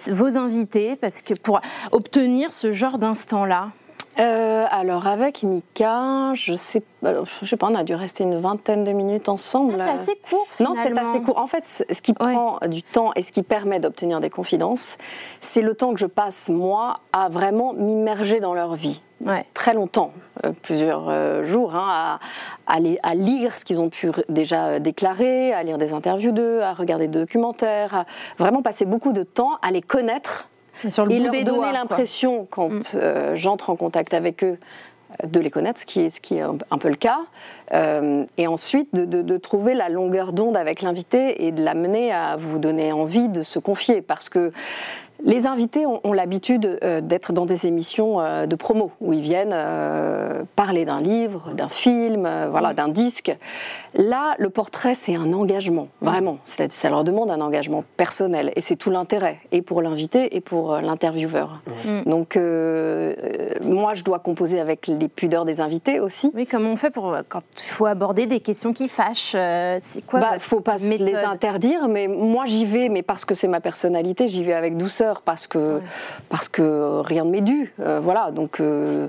vos 0.09 0.37
invités, 0.37 0.97
parce 0.97 1.23
que 1.23 1.35
pour 1.35 1.61
obtenir 1.93 2.53
ce 2.53 2.73
genre 2.73 2.99
d'instant-là? 2.99 3.71
Euh, 4.21 4.65
alors 4.71 5.07
avec 5.09 5.43
Mika, 5.43 6.33
je 6.35 6.55
sais, 6.55 6.83
alors, 7.05 7.27
je 7.43 7.47
sais 7.47 7.57
pas, 7.57 7.67
on 7.71 7.75
a 7.75 7.83
dû 7.83 7.95
rester 7.95 8.23
une 8.25 8.39
vingtaine 8.39 8.85
de 8.85 8.93
minutes 8.93 9.29
ensemble. 9.29 9.75
Ah, 9.81 9.85
c'est 9.87 9.93
assez 10.13 10.17
court 10.31 10.47
Non, 10.61 10.73
c'est 10.75 10.89
finalement. 10.89 11.11
assez 11.13 11.21
court. 11.23 11.39
En 11.39 11.47
fait, 11.49 11.65
ce 11.65 12.01
qui 12.01 12.13
prend 12.13 12.59
du 12.69 12.83
temps 12.85 13.11
et 13.17 13.23
ce 13.23 13.33
qui 13.33 13.43
permet 13.43 13.81
d'obtenir 13.81 14.21
des 14.21 14.31
confidences, 14.31 14.99
c'est 15.41 15.63
le 15.63 15.75
temps 15.75 15.93
que 15.93 15.99
je 15.99 16.07
passe, 16.07 16.49
moi, 16.49 16.95
à 17.13 17.29
vraiment 17.29 17.73
m'immerger 17.73 18.39
dans 18.41 18.55
leur 18.55 18.75
vie. 18.77 19.03
Ouais. 19.25 19.47
Très 19.55 19.75
longtemps, 19.75 20.13
euh, 20.45 20.53
plusieurs 20.63 21.09
euh, 21.09 21.45
jours, 21.45 21.75
hein, 21.75 22.19
à, 22.69 22.73
à 22.73 22.79
les- 22.79 22.99
à 23.03 23.15
lire 23.15 23.57
ce 23.59 23.65
qu'ils 23.65 23.81
ont 23.81 23.89
pu 23.89 24.11
déjà 24.29 24.67
euh, 24.67 24.79
déclarer, 24.79 25.53
à 25.55 25.63
lire 25.63 25.79
des 25.79 25.93
interviews 25.93 26.33
d'eux, 26.33 26.61
à 26.61 26.73
regarder 26.75 27.09
des 27.09 27.19
documentaires, 27.21 27.95
à 27.95 28.05
vraiment 28.39 28.61
passer 28.63 28.85
beaucoup 28.85 29.13
de 29.13 29.23
temps 29.23 29.53
à 29.63 29.71
les 29.71 29.81
connaître 29.83 30.49
Sur 30.91 31.07
le 31.07 31.13
et 31.13 31.17
bout 31.19 31.23
leur 31.25 31.33
des 31.33 31.45
donner 31.45 31.73
l'impression, 31.73 32.47
quand 32.51 32.69
Mm. 32.69 32.83
euh, 32.97 33.37
j'entre 33.37 33.71
en 33.71 33.77
contact 33.77 34.15
avec 34.15 34.43
eux, 34.45 34.59
euh, 35.23 35.27
de 35.27 35.41
les 35.41 35.51
connaître, 35.51 35.81
ce 35.81 35.87
qui 35.87 36.01
est, 36.01 36.11
ce 36.11 36.21
qui 36.21 36.37
est 36.37 36.41
un, 36.43 36.57
un 36.71 36.79
peu 36.79 36.89
le 36.89 36.97
cas, 36.97 37.19
Euh, 37.73 38.25
et 38.37 38.47
ensuite 38.47 38.89
de, 38.95 39.07
de- 39.07 39.23
de 39.23 39.37
trouver 39.39 39.73
la 39.75 39.89
longueur 39.89 40.33
d'onde 40.35 40.55
avec 40.57 40.83
l'invité 40.83 41.47
et 41.47 41.51
de 41.51 41.63
l'amener 41.65 42.13
à 42.13 42.37
vous 42.39 42.59
donner 42.59 42.93
envie 42.93 43.29
de 43.29 43.43
se 43.43 43.59
confier, 43.59 44.03
parce 44.03 44.29
que 44.29 44.53
les 45.25 45.47
invités 45.47 45.87
ont, 45.87 46.01
ont 46.05 46.13
l'habitude 46.13 46.79
euh, 46.85 47.01
d'être 47.01 47.33
dans 47.33 47.47
des 47.47 47.67
émissions 47.67 48.21
euh, 48.21 48.47
de 48.47 48.55
promo 48.55 48.93
où 49.01 49.13
ils 49.13 49.23
viennent 49.23 49.53
euh, 49.53 50.45
parler 50.55 50.85
d'un 50.85 51.01
livre, 51.01 51.53
d'un 51.55 51.69
film, 51.69 52.27
euh, 52.27 52.49
voilà, 52.51 52.75
d'un 52.75 52.89
disque. 52.89 53.37
Là, 53.95 54.35
le 54.39 54.51
portrait, 54.51 54.95
c'est 54.95 55.15
un 55.15 55.33
engagement, 55.33 55.89
vraiment. 56.01 56.39
C'est-à-dire, 56.45 56.77
ça 56.77 56.89
leur 56.91 57.05
demande 57.05 57.31
un 57.31 57.41
engagement 57.41 57.85
personnel, 57.97 58.53
et 58.57 58.61
c'est 58.61 58.77
tout 58.77 58.91
l'intérêt, 58.91 59.39
et 59.53 59.63
pour 59.63 59.83
l'invité 59.83 60.37
et 60.37 60.41
pour 60.41 60.73
euh, 60.73 60.81
l'intervieweur. 60.81 61.63
Mm. 61.85 62.11
Donc, 62.11 62.37
euh, 62.37 63.15
euh, 63.23 63.49
moi, 63.63 63.95
je 63.95 64.03
dois 64.03 64.19
composer 64.19 64.61
avec 64.61 64.89
les 64.89 65.09
pudeurs 65.09 65.45
des 65.45 65.61
invités 65.61 66.01
aussi. 66.01 66.31
Oui, 66.35 66.47
comment 66.47 66.71
on 66.71 66.77
fait 66.77 66.91
pour 66.91 67.17
quand 67.29 67.43
il 67.57 67.71
faut 67.71 67.87
aborder 67.87 68.27
des 68.27 68.41
questions 68.41 68.73
qui 68.73 68.89
fâchent 68.89 69.35
euh, 69.37 69.79
C'est 69.81 70.05
quoi 70.05 70.21
Bah, 70.21 70.31
votre 70.33 70.43
faut 70.43 70.61
pas 70.61 70.77
méthode 70.83 71.07
les 71.07 71.17
interdire, 71.17 71.89
mais 71.89 72.09
moi 72.09 72.45
j'y 72.47 72.65
vais, 72.65 72.89
mais 72.89 73.03
parce 73.03 73.25
que 73.25 73.35
c'est 73.35 73.49
ma 73.49 73.61
personnalité, 73.61 74.29
j'y 74.29 74.43
vais 74.43 74.55
avec 74.55 74.77
douceur, 74.77 75.14
parce 75.23 75.47
que, 75.47 75.77
Ouais. 75.77 75.83
parce 76.29 76.49
que 76.49 77.01
rien 77.01 77.25
ne 77.25 77.31
m'est 77.31 77.41
dû. 77.41 77.73
Euh, 77.81 78.01
voilà, 78.03 78.31
donc 78.31 78.61
euh, 78.61 79.09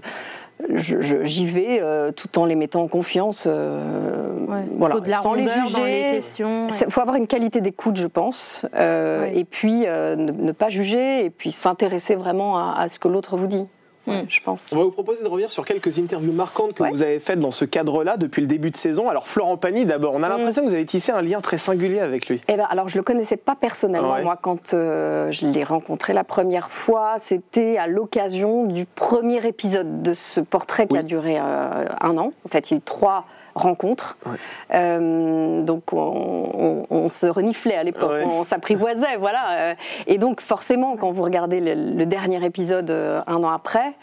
j'y 0.73 1.45
vais 1.45 1.79
euh, 1.81 2.11
tout 2.11 2.39
en 2.39 2.45
les 2.45 2.55
mettant 2.55 2.81
en 2.83 2.87
confiance. 2.87 3.45
Ouais. 3.45 4.65
voilà, 4.77 4.95
Faut 4.95 5.01
de 5.01 5.09
la 5.09 5.21
sans 5.21 5.33
les 5.33 5.47
juger. 5.47 6.17
Il 6.17 6.91
faut 6.91 7.01
avoir 7.01 7.15
une 7.17 7.27
qualité 7.27 7.61
d'écoute, 7.61 7.97
je 7.97 8.07
pense, 8.07 8.65
et 8.75 9.45
puis 9.49 9.81
ne, 9.81 10.15
ne 10.15 10.51
pas 10.51 10.69
juger, 10.69 11.25
et 11.25 11.29
puis 11.29 11.51
s'intéresser 11.51 12.15
vraiment 12.15 12.57
à, 12.57 12.75
à 12.77 12.87
ce 12.87 12.99
que 12.99 13.07
l'autre 13.07 13.37
vous 13.37 13.47
dit. 13.47 13.65
Ouais, 14.07 14.23
Mm. 14.23 14.25
je 14.29 14.41
pense. 14.41 14.61
On 14.71 14.77
va 14.77 14.83
vous 14.83 14.91
proposer 14.91 15.23
de 15.23 15.27
revenir 15.27 15.51
sur 15.51 15.65
quelques 15.65 15.99
interviews 15.99 16.31
marquantes 16.33 16.73
que 16.73 16.83
Ouais. 16.83 16.89
vous 16.91 17.01
avez 17.03 17.19
faites 17.19 17.39
dans 17.39 17.51
ce 17.51 17.65
cadre-là 17.65 18.17
depuis 18.17 18.41
le 18.41 18.47
début 18.47 18.71
de 18.71 18.77
saison. 18.77 19.09
Alors 19.09 19.27
Florent 19.27 19.57
Pagny, 19.57 19.85
d'abord, 19.85 20.13
on 20.15 20.23
a 20.23 20.27
Mm. 20.27 20.37
l'impression 20.37 20.63
que 20.63 20.67
vous 20.69 20.73
avez 20.75 20.85
tissé 20.85 21.11
un 21.11 21.21
lien 21.21 21.41
très 21.41 21.57
singulier 21.57 21.99
avec 21.99 22.27
lui. 22.29 22.41
Eh 22.47 22.55
ben, 22.57 22.67
alors, 22.69 22.87
je 22.89 22.97
le 22.97 23.03
connaissais 23.03 23.37
pas 23.37 23.55
personnellement. 23.55 24.13
Ouais. 24.13 24.23
Moi, 24.23 24.37
quand 24.41 24.73
euh, 24.73 25.31
je 25.31 25.47
l'ai 25.47 25.63
rencontré 25.63 26.13
la 26.13 26.23
première 26.23 26.69
fois, 26.69 27.15
c'était 27.19 27.77
à 27.77 27.87
l'occasion 27.87 28.63
du 28.65 28.85
premier 28.85 29.45
épisode 29.47 30.01
de 30.01 30.13
ce 30.13 30.39
portrait 30.41 30.87
qui 30.87 30.93
Oui. 30.93 30.99
a 30.99 31.03
duré 31.03 31.37
euh, 31.39 31.85
un 32.01 32.17
an. 32.17 32.31
En 32.45 32.49
fait, 32.49 32.69
il 32.69 32.73
y 32.73 32.77
a 32.77 32.77
eu 32.77 32.81
trois 32.81 33.25
rencontres. 33.55 34.17
Ouais. 34.25 34.33
Euh, 34.73 35.61
donc, 35.63 35.93
on, 35.93 35.97
on- 35.99 36.85
on 36.89 37.09
se 37.09 37.25
reniflait 37.27 37.75
à 37.75 37.83
l'époque, 37.83 38.11
Ouais. 38.11 38.25
on 38.25 38.43
s'apprivoisait, 38.43 39.17
voilà. 39.17 39.71
Euh, 39.71 39.73
Et 40.07 40.17
donc, 40.17 40.41
forcément, 40.41 40.97
quand 40.97 41.11
vous 41.11 41.23
regardez 41.23 41.59
le, 41.59 41.73
le 41.95 42.05
dernier 42.05 42.43
épisode 42.45 42.89
euh, 42.91 43.21
un 43.27 43.43
an 43.43 43.49
après, 43.49 43.93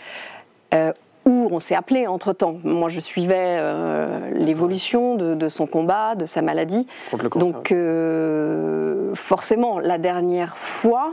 euh, 0.75 0.93
où 1.25 1.49
on 1.53 1.61
s'est 1.61 1.77
appelé 1.77 2.09
entre-temps. 2.09 2.57
Moi, 2.65 2.89
je 2.89 2.99
suivais 2.99 3.59
euh, 3.61 4.31
l'évolution 4.33 5.15
de, 5.15 5.35
de 5.35 5.49
son 5.49 5.67
combat, 5.69 6.17
de 6.17 6.27
sa 6.27 6.43
maladie. 6.43 6.89
Donc, 7.37 7.73
forcément, 9.15 9.79
la 9.79 9.99
dernière 9.99 10.57
fois, 10.57 11.13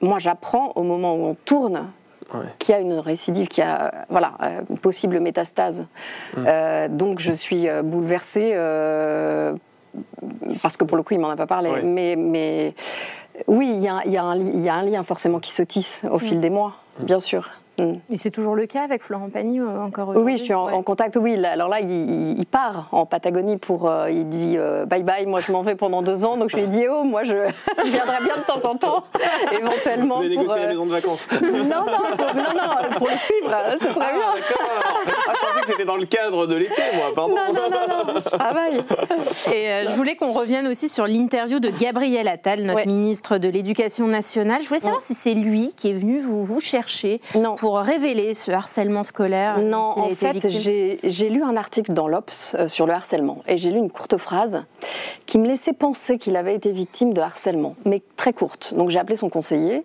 moi, 0.00 0.18
j'apprends 0.18 0.72
au 0.74 0.82
moment 0.82 1.14
où 1.14 1.24
on 1.26 1.36
tourne 1.44 1.86
Ouais. 2.34 2.46
y 2.68 2.72
a 2.72 2.80
une 2.80 2.94
récidive, 2.98 3.46
qu'il 3.48 3.62
y 3.64 3.66
a 3.66 3.92
voilà, 4.08 4.32
euh, 4.42 4.60
une 4.70 4.78
possible 4.78 5.20
métastase. 5.20 5.86
Mm. 6.36 6.44
Euh, 6.46 6.88
donc, 6.88 7.20
je 7.20 7.32
suis 7.32 7.68
euh, 7.68 7.82
bouleversée. 7.82 8.52
euh, 8.54 9.54
parce 10.62 10.76
que 10.76 10.84
pour 10.84 10.96
le 10.96 11.02
coup, 11.02 11.14
il 11.14 11.20
m'en 11.20 11.30
a 11.30 11.36
pas 11.36 11.46
parlé. 11.46 11.70
Ouais. 11.70 11.82
Mais, 11.82 12.16
mais 12.16 12.74
oui, 13.46 13.70
il 13.72 13.80
y, 13.80 13.88
a, 13.88 14.02
y 14.06 14.16
un 14.24 14.34
li- 14.34 14.50
il 14.54 14.60
y 14.60 14.68
a 14.68 14.74
un 14.74 14.82
lien 14.82 15.02
forcément 15.02 15.38
qui 15.38 15.50
se 15.52 15.62
tisse 15.62 16.02
au 16.10 16.18
fil 16.18 16.40
des 16.40 16.50
mois, 16.50 16.74
bien 17.00 17.20
sûr. 17.20 17.48
Mm. 17.78 17.92
Et 18.10 18.18
c'est 18.18 18.30
toujours 18.30 18.54
le 18.54 18.66
cas 18.66 18.82
avec 18.84 19.02
Florent 19.02 19.28
Pagny 19.28 19.60
euh, 19.60 19.80
encore 19.82 20.08
Oui, 20.08 20.14
aujourd'hui 20.16 20.32
oui, 20.34 20.38
je 20.38 20.44
suis 20.44 20.54
en, 20.54 20.66
Ouais. 20.66 20.72
en 20.72 20.82
contact. 20.82 21.16
Oui, 21.16 21.36
alors 21.44 21.68
là, 21.68 21.80
il, 21.80 21.90
il- 21.90 22.38
il 22.38 22.46
part 22.46 22.88
en 22.92 23.04
Patagonie 23.06 23.56
pour. 23.58 23.88
euh, 23.88 24.10
il 24.10 24.28
dit 24.28 24.54
euh, 24.56 24.86
bye 24.86 25.02
bye, 25.02 25.26
moi 25.26 25.40
je 25.40 25.52
m'en 25.52 25.62
vais 25.62 25.74
pendant 25.74 26.02
deux 26.02 26.24
ans. 26.24 26.36
Donc 26.36 26.50
je 26.50 26.56
lui 26.56 26.64
ai 26.64 26.66
dit, 26.68 26.84
oh, 26.90 27.02
moi 27.04 27.24
je, 27.24 27.34
je 27.84 27.90
viendrai 27.90 28.18
bien 28.24 28.36
de 28.38 28.42
temps 28.42 28.68
en 28.70 28.76
temps, 28.76 29.04
éventuellement. 29.52 30.16
Vous 30.16 30.22
avez 30.24 30.34
pour, 30.34 30.42
négocié 30.44 30.60
la 30.62 30.66
euh, 30.66 30.70
maison 30.70 30.86
de 30.86 30.90
vacances. 30.90 31.28
non, 31.42 31.50
non, 31.64 32.16
pour, 32.16 32.34
non, 32.34 32.54
non, 32.54 32.96
pour 32.98 33.08
le 33.08 33.16
suivre, 33.16 33.50
ce 33.78 33.88
serait 33.92 34.06
Ah, 34.10 34.14
bien. 34.14 34.55
Ah, 34.84 35.32
je 35.34 35.46
pensais 35.46 35.60
que 35.62 35.66
c'était 35.68 35.84
dans 35.84 35.96
le 35.96 36.06
cadre 36.06 36.46
de 36.46 36.54
l'été, 36.56 36.82
moi, 36.94 37.12
pardon. 37.14 37.34
Non, 37.34 37.52
non, 37.52 37.70
non, 37.70 38.14
non, 38.14 38.20
je 38.20 38.28
travaille. 38.28 38.82
Et 39.52 39.68
euh, 39.70 39.88
je 39.88 39.94
voulais 39.94 40.16
qu'on 40.16 40.32
revienne 40.32 40.66
aussi 40.66 40.88
sur 40.88 41.06
l'interview 41.06 41.58
de 41.60 41.70
Gabriel 41.70 42.28
Attal, 42.28 42.62
notre 42.62 42.76
Ouais. 42.76 42.86
ministre 42.86 43.38
de 43.38 43.48
l'Éducation 43.48 44.06
nationale. 44.06 44.62
Je 44.62 44.68
voulais 44.68 44.80
savoir 44.80 45.02
si 45.02 45.14
c'est 45.14 45.34
lui 45.34 45.72
qui 45.76 45.90
est 45.90 45.94
venu 45.94 46.20
vous, 46.20 46.44
vous 46.44 46.60
chercher 46.60 47.20
Non. 47.34 47.54
pour 47.56 47.78
révéler 47.78 48.34
ce 48.34 48.50
harcèlement 48.50 49.02
scolaire. 49.02 49.58
Non, 49.58 49.94
en 49.98 50.10
fait, 50.10 50.46
j'ai 50.48 51.28
lu 51.28 51.42
un 51.42 51.56
article 51.56 51.92
dans 51.92 52.08
l'Obs 52.08 52.54
euh, 52.58 52.68
sur 52.68 52.86
le 52.86 52.92
harcèlement 52.92 53.42
et 53.46 53.56
j'ai 53.56 53.70
lu 53.70 53.78
une 53.78 53.90
courte 53.90 54.16
phrase 54.18 54.64
qui 55.26 55.38
me 55.38 55.46
laissait 55.46 55.72
penser 55.72 56.18
qu'il 56.18 56.36
avait 56.36 56.54
été 56.54 56.70
victime 56.72 57.12
de 57.14 57.20
harcèlement, 57.20 57.74
mais 57.84 58.02
très 58.16 58.32
courte. 58.32 58.74
Donc 58.74 58.90
j'ai 58.90 58.98
appelé 58.98 59.16
son 59.16 59.28
conseiller 59.28 59.84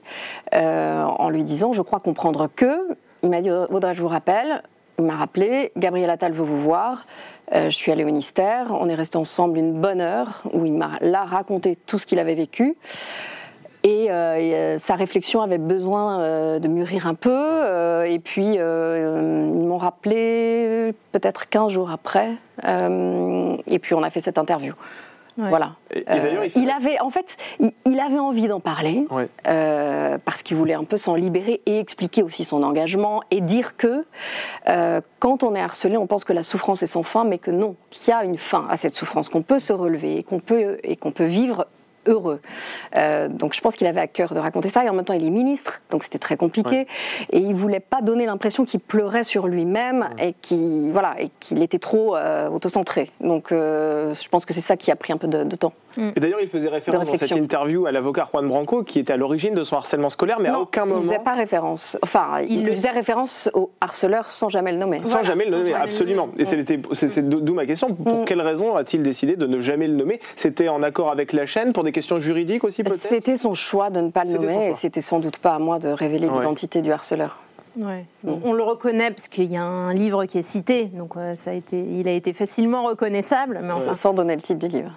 euh, 0.53 1.03
en 1.03 1.29
lui 1.29 1.43
disant 1.43 1.73
Je 1.73 1.81
crois 1.81 1.99
comprendre 1.99 2.49
que. 2.55 2.87
Il 3.23 3.29
m'a 3.29 3.41
dit 3.41 3.51
Audrey, 3.51 3.93
je 3.93 4.01
vous 4.01 4.07
rappelle. 4.07 4.63
Il 5.01 5.07
m'a 5.07 5.15
rappelé 5.15 5.71
Gabriel 5.77 6.11
Attal 6.11 6.31
veut 6.31 6.43
vous 6.43 6.59
voir. 6.59 7.07
Euh, 7.55 7.71
je 7.71 7.75
suis 7.75 7.91
allée 7.91 8.03
au 8.03 8.05
ministère. 8.05 8.67
On 8.69 8.87
est 8.87 8.93
resté 8.93 9.17
ensemble 9.17 9.57
une 9.57 9.81
bonne 9.81 9.99
heure 9.99 10.43
où 10.53 10.63
il 10.63 10.73
m'a 10.73 10.91
là 11.01 11.23
raconté 11.23 11.75
tout 11.75 11.97
ce 11.97 12.05
qu'il 12.05 12.19
avait 12.19 12.35
vécu. 12.35 12.75
Et, 13.83 14.11
euh, 14.11 14.37
euh, 14.37 14.77
sa 14.77 14.93
réflexion 14.93 15.41
avait 15.41 15.57
besoin 15.57 16.59
de 16.59 16.67
mûrir 16.67 17.07
un 17.07 17.15
peu. 17.15 18.05
et 18.05 18.19
puis, 18.19 18.53
ils 18.53 19.65
m'ont 19.65 19.79
rappelé 19.79 20.93
peut-être 21.13 21.49
15 21.49 21.71
jours 21.71 21.89
après. 21.89 22.33
et 22.63 23.79
puis, 23.79 23.95
on 23.95 24.03
a 24.03 24.09
fait 24.11 24.21
cette 24.21 24.37
interview. 24.37 24.75
Ouais. 25.37 25.49
Voilà. 25.49 25.73
Et, 25.93 26.03
Euh, 26.09 26.41
il 26.43 26.49
fait- 26.49 26.59
il 26.59 26.69
avait, 26.69 26.99
en 26.99 27.09
fait, 27.09 27.37
il, 27.59 27.71
il 27.85 27.99
avait 27.99 28.19
envie 28.19 28.47
d'en 28.47 28.59
parler 28.59 29.05
Ouais. 29.11 29.29
euh, 29.47 30.17
parce 30.23 30.43
qu'il 30.43 30.57
voulait 30.57 30.73
un 30.73 30.83
peu 30.83 30.97
s'en 30.97 31.15
libérer 31.15 31.61
et 31.65 31.79
expliquer 31.79 32.21
aussi 32.23 32.43
son 32.43 32.63
engagement 32.63 33.21
et 33.31 33.39
dire 33.41 33.77
que 33.77 34.05
euh, 34.67 35.01
quand 35.19 35.43
on 35.43 35.55
est 35.55 35.61
harcelé, 35.61 35.95
on 35.97 36.07
pense 36.07 36.25
que 36.25 36.33
la 36.33 36.43
souffrance 36.43 36.83
est 36.83 36.87
sans 36.87 37.03
fin, 37.03 37.23
mais 37.23 37.37
que 37.37 37.51
non, 37.51 37.75
qu'il 37.89 38.09
y 38.11 38.13
a 38.13 38.23
une 38.25 38.37
fin 38.37 38.67
à 38.69 38.77
cette 38.77 38.95
souffrance, 38.95 39.29
qu'on 39.29 39.41
peut 39.41 39.59
se 39.59 39.71
relever 39.73 40.17
et 40.17 40.23
qu'on 40.23 40.39
peut, 40.39 40.77
et 40.83 40.95
qu'on 40.97 41.11
peut 41.11 41.25
vivre 41.25 41.65
heureux. 42.05 42.41
Euh, 42.95 43.27
donc 43.27 43.53
je 43.53 43.61
pense 43.61 43.75
qu'il 43.75 43.87
avait 43.87 44.01
à 44.01 44.07
cœur 44.07 44.33
de 44.33 44.39
raconter 44.39 44.69
ça 44.69 44.83
et 44.85 44.89
en 44.89 44.93
même 44.93 45.05
temps 45.05 45.13
il 45.13 45.25
est 45.25 45.29
ministre, 45.29 45.81
donc 45.89 46.03
c'était 46.03 46.19
très 46.19 46.37
compliqué 46.37 46.87
et 47.31 47.39
il 47.39 47.55
voulait 47.55 47.79
pas 47.79 48.01
donner 48.01 48.25
l'impression 48.25 48.65
qu'il 48.65 48.79
pleurait 48.79 49.23
sur 49.23 49.47
lui-même 49.47 50.09
et 50.19 50.33
qu'il 50.41 50.91
voilà 50.91 51.15
et 51.19 51.29
qu'il 51.39 51.61
était 51.61 51.79
trop 51.79 52.15
euh, 52.15 52.49
autocentré. 52.49 53.11
Donc 53.19 53.51
euh, 53.51 54.13
je 54.13 54.29
pense 54.29 54.45
que 54.45 54.53
c'est 54.53 54.61
ça 54.61 54.77
qui 54.77 54.91
a 54.91 54.95
pris 54.95 55.13
un 55.13 55.17
peu 55.17 55.27
de, 55.27 55.43
de 55.43 55.55
temps. 55.55 55.73
Et 55.97 56.19
d'ailleurs, 56.19 56.39
il 56.41 56.47
faisait 56.47 56.69
référence 56.69 57.05
dans 57.07 57.15
cette 57.17 57.31
interview 57.31 57.85
à 57.85 57.91
l'avocat 57.91 58.27
Juan 58.31 58.47
Branco, 58.47 58.83
qui 58.83 58.99
était 58.99 59.13
à 59.13 59.17
l'origine 59.17 59.53
de 59.53 59.63
son 59.63 59.75
harcèlement 59.77 60.09
scolaire, 60.09 60.39
mais 60.39 60.49
à 60.49 60.59
aucun 60.59 60.83
il 60.85 60.89
moment. 60.89 61.01
faisait 61.01 61.19
pas 61.19 61.33
référence. 61.33 61.97
Enfin, 62.01 62.39
il, 62.47 62.59
Il 62.59 62.65
le- 62.65 62.71
faisait 62.71 62.89
référence 62.91 63.49
au 63.53 63.69
harceleur 63.81 64.29
sans 64.31 64.49
jamais 64.49 64.71
le 64.71 64.77
nommer. 64.77 65.01
Sans 65.05 65.11
Voilà, 65.13 65.23
jamais 65.27 65.45
le 65.45 65.51
sans 65.51 65.57
nommer, 65.57 65.71
jamais 65.71 65.83
le 65.85 65.89
absolument. 65.91 66.27
nommer. 66.27 66.41
Et 66.41 66.45
c'était- 66.45 66.79
c'est 66.93 67.27
d'où 67.29 67.53
ma 67.53 67.65
question. 67.65 67.89
Pour 67.93 68.21
Mm. 68.21 68.25
quelle 68.25 68.41
raison 68.41 68.75
a-t-il 68.75 69.03
décidé 69.03 69.35
de 69.35 69.47
ne 69.47 69.59
jamais 69.59 69.87
le 69.87 69.95
nommer? 69.95 70.19
C'était 70.35 70.69
en 70.69 70.81
accord 70.83 71.09
avec 71.11 71.33
la 71.33 71.45
chaîne 71.45 71.73
pour 71.73 71.83
des 71.83 71.91
questions 71.91 72.19
juridiques 72.19 72.63
aussi, 72.63 72.83
peut-être? 72.83 72.99
C'était 72.99 73.35
son 73.35 73.53
choix 73.53 73.89
de 73.89 74.01
ne 74.01 74.09
pas 74.09 74.23
le 74.23 74.31
nommer 74.33 74.69
et 74.69 74.73
c'était 74.73 75.01
sans 75.01 75.19
doute 75.19 75.37
pas 75.37 75.55
à 75.55 75.59
moi 75.59 75.79
de 75.79 75.89
révéler 75.89 76.27
Ouais. 76.27 76.35
l'identité 76.39 76.81
du 76.81 76.91
harceleur. 76.91 77.39
Ouais. 77.77 78.05
On, 78.27 78.37
on 78.43 78.53
le 78.53 78.63
reconnaît 78.63 79.11
parce 79.11 79.29
qu'il 79.29 79.49
y 79.51 79.55
a 79.55 79.63
un 79.63 79.93
livre 79.93 80.25
qui 80.25 80.37
est 80.37 80.41
cité, 80.41 80.85
donc 80.87 81.15
euh, 81.15 81.33
ça 81.35 81.51
a 81.51 81.53
été, 81.53 81.79
il 81.79 82.05
a 82.07 82.11
été 82.11 82.33
facilement 82.33 82.83
reconnaissable, 82.83 83.59
mais 83.63 83.73
enfin, 83.73 83.93
Sans 83.93 84.13
donner 84.13 84.35
le 84.35 84.41
titre 84.41 84.59
du 84.59 84.67
livre. 84.75 84.91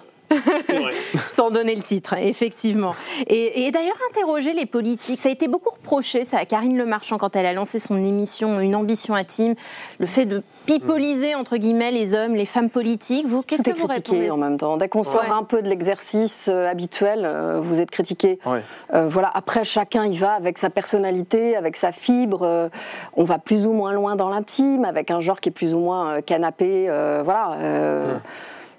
C'est 0.65 0.77
vrai. 0.79 0.93
sans 1.29 1.51
donner 1.51 1.75
le 1.75 1.83
titre, 1.83 2.13
effectivement. 2.17 2.95
Et, 3.27 3.65
et 3.65 3.71
d'ailleurs, 3.71 3.97
interroger 4.11 4.53
les 4.53 4.65
politiques, 4.65 5.19
ça 5.19 5.29
a 5.29 5.31
été 5.31 5.47
beaucoup 5.47 5.69
reproché, 5.71 6.25
ça 6.25 6.37
à 6.39 6.45
Karine 6.45 6.77
Le 6.77 6.85
Marchand 6.85 7.17
quand 7.17 7.35
elle 7.35 7.45
a 7.45 7.53
lancé 7.53 7.79
son 7.79 7.97
émission 7.97 8.59
Une 8.59 8.75
ambition 8.75 9.13
intime, 9.15 9.55
le 9.99 10.05
fait 10.05 10.25
de 10.25 10.41
pipoliser 10.65 11.35
entre 11.35 11.57
guillemets 11.57 11.91
les 11.91 12.15
hommes, 12.15 12.33
les 12.33 12.45
femmes 12.45 12.71
politiques. 12.71 13.27
Vous, 13.27 13.43
qu'est-ce 13.43 13.61
que 13.61 13.69
vous 13.69 13.87
critiqué 13.87 14.13
répondez 14.17 14.31
en 14.31 14.37
même 14.37 14.57
temps. 14.57 14.77
Dès 14.77 14.89
qu'on 14.89 15.03
sort 15.03 15.21
Ouais. 15.21 15.29
un 15.29 15.43
peu 15.43 15.61
de 15.61 15.69
l'exercice 15.69 16.49
euh, 16.51 16.67
habituel, 16.67 17.21
euh, 17.23 17.59
vous 17.61 17.79
êtes 17.79 17.91
critiqué. 17.91 18.39
Ouais. 18.47 18.61
Euh, 18.95 19.07
voilà. 19.07 19.29
Après, 19.35 19.63
chacun 19.63 20.05
y 20.07 20.17
va 20.17 20.31
avec 20.31 20.57
sa 20.57 20.71
personnalité, 20.71 21.55
avec 21.55 21.75
sa 21.75 21.91
fibre. 21.91 22.39
Euh, 22.41 22.69
on 23.15 23.25
va 23.25 23.37
plus 23.37 23.67
ou 23.67 23.73
moins 23.73 23.93
loin 23.93 24.15
dans 24.15 24.29
l'intime, 24.29 24.85
avec 24.85 25.11
un 25.11 25.19
genre 25.19 25.39
qui 25.39 25.49
est 25.49 25.51
plus 25.51 25.75
ou 25.75 25.79
moins 25.79 26.15
euh, 26.15 26.21
canapé. 26.21 26.87
euh, 26.89 27.21
voilà. 27.23 27.51
Euh, 27.59 28.17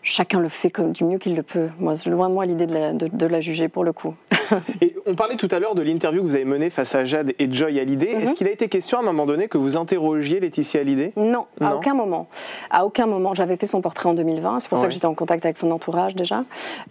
Chacun 0.08 0.38
le 0.38 0.48
fait 0.48 0.70
comme 0.70 0.92
du 0.92 1.02
mieux 1.02 1.18
qu'il 1.18 1.34
le 1.34 1.42
peut. 1.42 1.68
Moi, 1.80 1.94
loin 2.06 2.28
de 2.28 2.34
moi 2.34 2.46
l'idée 2.46 2.66
de, 2.66 2.74
la- 2.74 2.92
de- 2.92 3.08
de 3.08 3.26
la 3.26 3.40
juger 3.40 3.66
pour 3.66 3.82
le 3.82 3.92
coup. 3.92 4.14
Et 4.80 4.94
on 5.04 5.16
parlait 5.16 5.34
tout 5.34 5.48
à 5.50 5.58
l'heure 5.58 5.74
de 5.74 5.82
l'interview 5.82 6.22
que 6.22 6.28
vous 6.28 6.36
avez 6.36 6.44
menée 6.44 6.70
face 6.70 6.94
à 6.94 7.04
Jade 7.04 7.32
et 7.40 7.50
Joy 7.50 7.80
Hallyday. 7.80 8.14
Mhm. 8.14 8.20
Est-ce 8.20 8.34
qu'il 8.34 8.46
a 8.46 8.52
été 8.52 8.68
question 8.68 8.98
à 8.98 9.00
un 9.00 9.04
moment 9.04 9.26
donné 9.26 9.48
que 9.48 9.58
vous 9.58 9.76
interrogiez 9.76 10.38
Laetitia 10.38 10.82
Hallyday? 10.82 11.12
Non, 11.16 11.46
à 11.60 11.74
aucun 11.74 11.94
moment. 11.94 12.28
À 12.70 12.86
aucun 12.86 13.06
moment. 13.06 13.34
J'avais 13.34 13.56
fait 13.56 13.66
son 13.66 13.80
portrait 13.80 14.08
en 14.08 14.14
2020, 14.14 14.60
c'est 14.60 14.68
pour 14.68 14.78
ça 14.78 14.86
que 14.86 14.92
j'étais 14.92 15.06
en 15.06 15.14
contact 15.14 15.44
avec 15.44 15.58
son 15.58 15.72
entourage 15.72 16.14
déjà. 16.14 16.44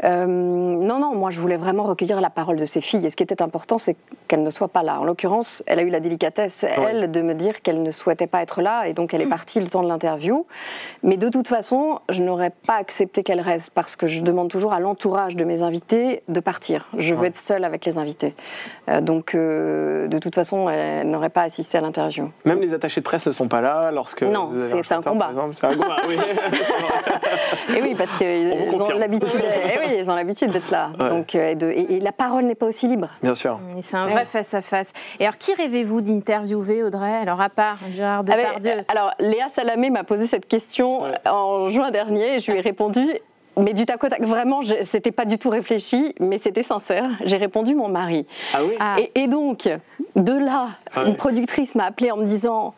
Euh, 0.03 0.25
non, 0.25 0.99
non, 0.99 1.15
moi 1.15 1.29
je 1.29 1.39
voulais 1.39 1.55
vraiment 1.57 1.83
recueillir 1.83 2.19
la 2.19 2.29
parole 2.29 2.57
de 2.57 2.65
ses 2.65 2.81
filles. 2.81 3.05
Et 3.05 3.09
ce 3.09 3.15
qui 3.15 3.23
était 3.23 3.41
important, 3.41 3.77
c'est 3.77 3.95
qu'elle 4.27 4.43
ne 4.43 4.49
soit 4.49 4.67
pas 4.67 4.83
là. 4.83 4.99
En 4.99 5.05
l'occurrence, 5.05 5.63
elle 5.67 5.79
a 5.79 5.83
eu 5.83 5.89
la 5.89 6.01
délicatesse, 6.01 6.65
elle, 6.65 7.09
de 7.09 7.21
me 7.21 7.33
dire 7.33 7.61
qu'elle 7.61 7.81
ne 7.81 7.91
souhaitait 7.91 8.27
pas 8.27 8.41
être 8.41 8.61
là, 8.61 8.89
et 8.89 8.93
donc 8.93 9.13
elle 9.13 9.21
est 9.21 9.25
partie 9.27 9.61
le 9.61 9.67
temps 9.67 9.83
de 9.83 9.87
l'interview. 9.87 10.45
Mais 11.01 11.15
de 11.15 11.29
toute 11.29 11.47
façon, 11.47 11.99
je 12.09 12.21
n'aurais 12.21 12.51
pas 12.67 12.73
accepté 12.75 13.04
qu'elle 13.11 13.41
reste, 13.41 13.71
parce 13.73 13.95
que 13.95 14.07
je 14.07 14.21
demande 14.21 14.49
toujours 14.49 14.73
à 14.73 14.79
l'entourage 14.79 15.35
de 15.35 15.43
mes 15.45 15.63
invités 15.63 16.23
de 16.27 16.39
partir. 16.39 16.87
Je 16.97 17.13
veux 17.13 17.21
Ouais. 17.21 17.27
être 17.27 17.37
seule 17.37 17.63
avec 17.63 17.85
les 17.85 17.97
invités. 17.97 18.35
Euh, 18.89 19.01
donc, 19.01 19.33
euh, 19.35 20.07
de 20.07 20.17
toute 20.19 20.35
façon, 20.35 20.69
elle 20.69 21.09
n'aurait 21.09 21.29
pas 21.29 21.41
assisté 21.43 21.77
à 21.77 21.81
l'interview. 21.81 22.31
Même 22.45 22.59
les 22.61 22.73
attachés 22.73 23.01
de 23.01 23.05
presse 23.05 23.25
ne 23.27 23.31
sont 23.31 23.47
pas 23.47 23.61
là 23.61 23.91
lorsque. 23.91 24.23
Non, 24.23 24.51
c'est 24.55 24.73
un 24.73 24.83
chanteur, 24.83 25.11
combat. 25.13 25.31
C'est 25.53 25.65
un 25.67 25.73
combat, 25.75 25.97
oui. 26.07 26.17
Et 27.77 27.81
oui, 27.81 27.95
parce 27.95 28.11
On 28.13 28.17
qu'ils 28.17 28.51
ont 28.73 28.77
confirme. 28.77 28.99
l'habitude. 28.99 29.29
eh 29.43 29.79
oui, 29.79 29.95
ils 29.99 30.09
ont 30.11 30.15
l'habitude 30.15 30.51
d'être 30.51 30.71
là. 30.71 30.89
Ouais. 30.99 31.09
Donc, 31.09 31.35
euh, 31.35 31.51
et, 31.51 31.55
de- 31.55 31.69
et- 31.69 31.93
et 31.95 31.99
la 31.99 32.11
parole 32.11 32.43
n'est 32.45 32.55
pas 32.55 32.65
aussi 32.67 32.87
libre. 32.87 33.09
Bien 33.21 33.35
sûr. 33.35 33.59
C'est 33.81 33.97
un 33.97 34.07
vrai 34.07 34.25
face-à-face. 34.25 34.93
Et 35.19 35.23
alors, 35.25 35.37
qui 35.37 35.53
rêvez-vous 35.53 36.01
d'interviewer, 36.01 36.83
Audrey? 36.83 37.13
Alors, 37.13 37.41
à 37.41 37.49
part 37.49 37.77
Gérard 37.95 38.23
Ah, 38.27 38.35
Depardieu. 38.35 38.71
euh, 38.71 38.81
alors, 38.87 39.11
Léa 39.19 39.49
Salamé 39.49 39.89
m'a 39.89 40.03
posé 40.03 40.25
cette 40.27 40.47
question 40.47 41.03
Ouais. 41.03 41.11
en 41.29 41.67
juin 41.67 41.91
dernier 41.91 42.35
et 42.35 42.39
je 42.39 42.51
lui 42.51 42.59
ai 42.59 42.61
répondu. 42.61 42.94
Mais 43.57 43.73
du 43.73 43.85
tac 43.85 44.03
au 44.03 44.09
tac, 44.09 44.21
vraiment, 44.25 44.61
je- 44.61 44.83
c'était 44.83 45.13
pas 45.13 45.23
du 45.23 45.37
tout 45.37 45.49
réfléchi, 45.49 46.13
mais 46.19 46.37
c'était 46.37 46.63
sincère. 46.63 47.09
J'ai 47.23 47.37
répondu 47.37 47.73
mon 47.73 47.87
mari. 47.87 48.25
Ah 48.53 48.63
oui 48.63 48.73
Ah. 48.81 48.95
Et, 48.99 49.11
et 49.23 49.27
donc, 49.27 49.69
de 50.17 50.33
là, 50.33 50.67
Ah 50.93 51.03
une 51.05 51.15
productrice 51.15 51.73
m'a 51.75 51.85
appelé 51.85 52.11
en 52.11 52.17
me 52.17 52.25
disant 52.25 52.73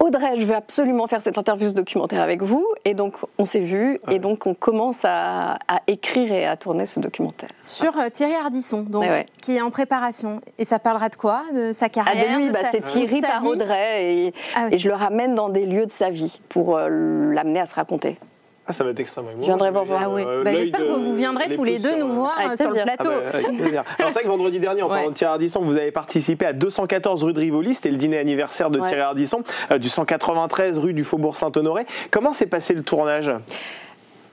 Audrey, 0.00 0.34
je 0.36 0.44
veux 0.44 0.54
absolument 0.54 1.06
faire 1.06 1.22
cette 1.22 1.38
interview, 1.38 1.68
ce 1.68 1.74
documentaire 1.74 2.20
avec 2.20 2.42
vous. 2.42 2.64
Et 2.84 2.94
donc, 2.94 3.14
on 3.38 3.44
s'est 3.44 3.60
vu, 3.60 3.98
et 4.10 4.18
donc 4.20 4.46
on 4.46 4.52
commence 4.54 5.00
à, 5.04 5.54
à 5.66 5.80
écrire 5.86 6.30
et 6.32 6.44
à 6.46 6.56
tourner 6.56 6.84
ce 6.86 7.00
documentaire. 7.00 7.48
Sur 7.60 7.98
euh, 7.98 8.08
Thierry 8.10 8.34
Ardisson, 8.34 8.82
donc, 8.82 9.02
Ouais, 9.02 9.08
ouais. 9.08 9.26
qui 9.40 9.56
est 9.56 9.62
en 9.62 9.70
préparation. 9.70 10.40
Et 10.58 10.64
ça 10.64 10.78
parlera 10.78 11.08
de 11.08 11.16
quoi? 11.16 11.42
De 11.54 11.72
sa 11.72 11.86
Ah, 11.86 11.88
carrière 11.88 12.32
de 12.32 12.36
lui, 12.36 12.48
de 12.48 12.52
bah, 12.52 12.58
sa- 12.64 12.70
c'est 12.72 12.82
Thierry 12.82 13.20
par 13.20 13.44
Audrey, 13.46 14.14
et, 14.26 14.34
Ah 14.54 14.64
oui. 14.66 14.74
et 14.74 14.78
je 14.78 14.88
le 14.88 14.94
ramène 14.94 15.34
dans 15.34 15.48
des 15.48 15.64
lieux 15.64 15.86
de 15.86 15.90
sa 15.92 16.10
vie 16.10 16.40
pour 16.50 16.76
euh, 16.76 16.88
l'amener 17.32 17.60
à 17.60 17.66
se 17.66 17.74
raconter. 17.74 18.18
Ah, 18.66 18.72
ça 18.72 18.82
va 18.82 18.90
être 18.90 19.00
extrêmement 19.00 19.30
émouvant. 19.30 19.42
Je 19.42 19.48
viendrai 19.50 19.70
vous 19.70 19.84
voir. 19.84 20.00
Ah 20.04 20.10
oui. 20.10 20.22
euh, 20.26 20.42
Bah, 20.42 20.54
J'espère 20.54 20.80
que 20.80 20.92
vous 20.92 21.14
viendrez 21.16 21.54
tous 21.54 21.64
les 21.64 21.78
deux 21.78 21.90
sur, 21.90 21.98
nous 21.98 22.14
voir 22.14 22.32
euh, 22.40 22.56
sur 22.56 22.68
le 22.68 22.72
plaisir. 22.72 22.84
Ah 22.88 22.96
plateau. 22.96 23.10
bah, 23.10 23.30
avec 23.34 23.56
plaisir. 23.58 23.84
Alors 23.98 24.10
c'est 24.10 24.14
vrai 24.14 24.22
que 24.22 24.28
vendredi 24.28 24.58
dernier, 24.58 24.82
en 24.82 24.86
Ouais. 24.88 24.94
parlant 24.96 25.10
de 25.10 25.14
Thierry 25.14 25.32
Ardisson, 25.32 25.60
vous 25.60 25.76
avez 25.76 25.90
participé 25.92 26.46
à 26.46 26.52
214 26.54 27.24
rue 27.24 27.32
de 27.34 27.40
Rivoli, 27.40 27.74
c'était 27.74 27.90
le 27.90 27.96
dîner 27.98 28.18
anniversaire 28.18 28.70
de 28.70 28.80
Ouais. 28.80 28.88
Thierry 28.88 29.02
Ardisson, 29.02 29.42
euh, 29.70 29.78
du 29.78 29.88
193 29.90 30.78
rue 30.78 30.94
du 30.94 31.04
Faubourg 31.04 31.36
Saint-Honoré. 31.36 31.84
Comment 32.10 32.32
s'est 32.32 32.46
passé 32.46 32.72
le 32.72 32.82
tournage? 32.82 33.30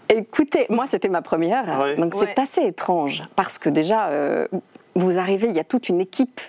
Écoutez, 0.09 0.65
moi 0.69 0.85
c'était 0.87 1.09
ma 1.09 1.21
première, 1.21 1.81
Ouais. 1.81 1.95
donc 1.95 2.13
Ouais. 2.15 2.27
c'est 2.35 2.41
assez 2.41 2.61
étrange 2.67 3.23
parce 3.35 3.57
que 3.57 3.69
déjà 3.69 4.07
euh, 4.09 4.45
vous 4.95 5.17
arrivez, 5.17 5.47
il 5.47 5.55
y 5.55 5.59
a 5.59 5.63
toute 5.63 5.87
une 5.89 6.01
équipe 6.01 6.41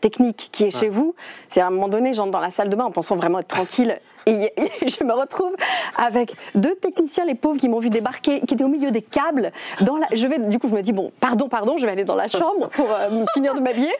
technique 0.00 0.50
qui 0.52 0.64
est 0.64 0.70
chez 0.70 0.88
vous. 0.88 1.14
C'est 1.48 1.60
à 1.60 1.66
un 1.66 1.70
moment 1.70 1.88
donné, 1.88 2.14
j'entre 2.14 2.30
dans 2.30 2.38
la 2.40 2.50
salle 2.50 2.68
de 2.68 2.76
bain 2.76 2.84
en 2.84 2.90
pensant 2.90 3.16
vraiment 3.16 3.40
être 3.40 3.48
tranquille. 3.48 3.98
Et, 4.26 4.52
je 4.86 5.04
me 5.04 5.12
retrouve 5.12 5.54
avec 5.96 6.34
deux 6.54 6.74
techniciens, 6.74 7.24
les 7.24 7.34
pauvres, 7.34 7.58
qui 7.58 7.68
m'ont 7.68 7.80
vu 7.80 7.90
débarquer, 7.90 8.40
qui 8.40 8.54
étaient 8.54 8.64
au 8.64 8.68
milieu 8.68 8.90
des 8.90 9.02
câbles. 9.02 9.52
Dans 9.80 9.96
la, 9.96 10.06
je 10.12 10.26
vais, 10.26 10.38
du 10.38 10.58
coup, 10.58 10.68
je 10.68 10.74
me 10.74 10.82
dis 10.82 10.92
bon, 10.92 11.12
pardon, 11.20 11.48
pardon, 11.48 11.76
je 11.78 11.86
vais 11.86 11.92
aller 11.92 12.04
dans 12.04 12.14
la 12.14 12.28
chambre 12.28 12.68
pour 12.70 12.90
euh, 12.90 13.24
finir 13.34 13.54
de 13.54 13.60
m'habiller. 13.60 13.92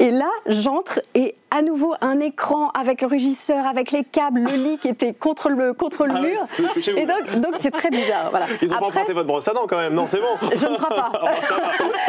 Et 0.00 0.10
là, 0.10 0.30
j'entre 0.46 1.00
et 1.14 1.34
à 1.50 1.62
nouveau 1.62 1.94
un 2.00 2.20
écran 2.20 2.70
avec 2.70 3.00
le 3.02 3.06
régisseur, 3.08 3.66
avec 3.66 3.90
les 3.90 4.04
câbles, 4.04 4.40
le 4.40 4.52
lit 4.56 4.78
qui 4.78 4.88
était 4.88 5.14
contre 5.14 5.48
le 5.48 5.72
contre 5.72 6.06
le 6.06 6.14
Ah 6.16 6.20
mur. 6.20 6.46
Et 6.96 7.06
donc, 7.06 7.40
donc 7.40 7.54
c'est 7.60 7.70
très 7.70 7.90
bizarre. 7.90 8.30
Voilà. 8.30 8.46
Ils 8.62 8.72
ont 8.72 8.78
pas 8.78 8.86
emprunté 8.86 9.12
votre 9.12 9.26
brosse 9.26 9.48
à 9.48 9.52
dents 9.52 9.66
quand 9.68 9.78
même, 9.78 9.94
non 9.94 10.06
c'est 10.06 10.18
bon 10.18 10.48
je 10.54 10.66
ne 10.66 10.76
crois 10.76 10.88
pas. 10.96 11.12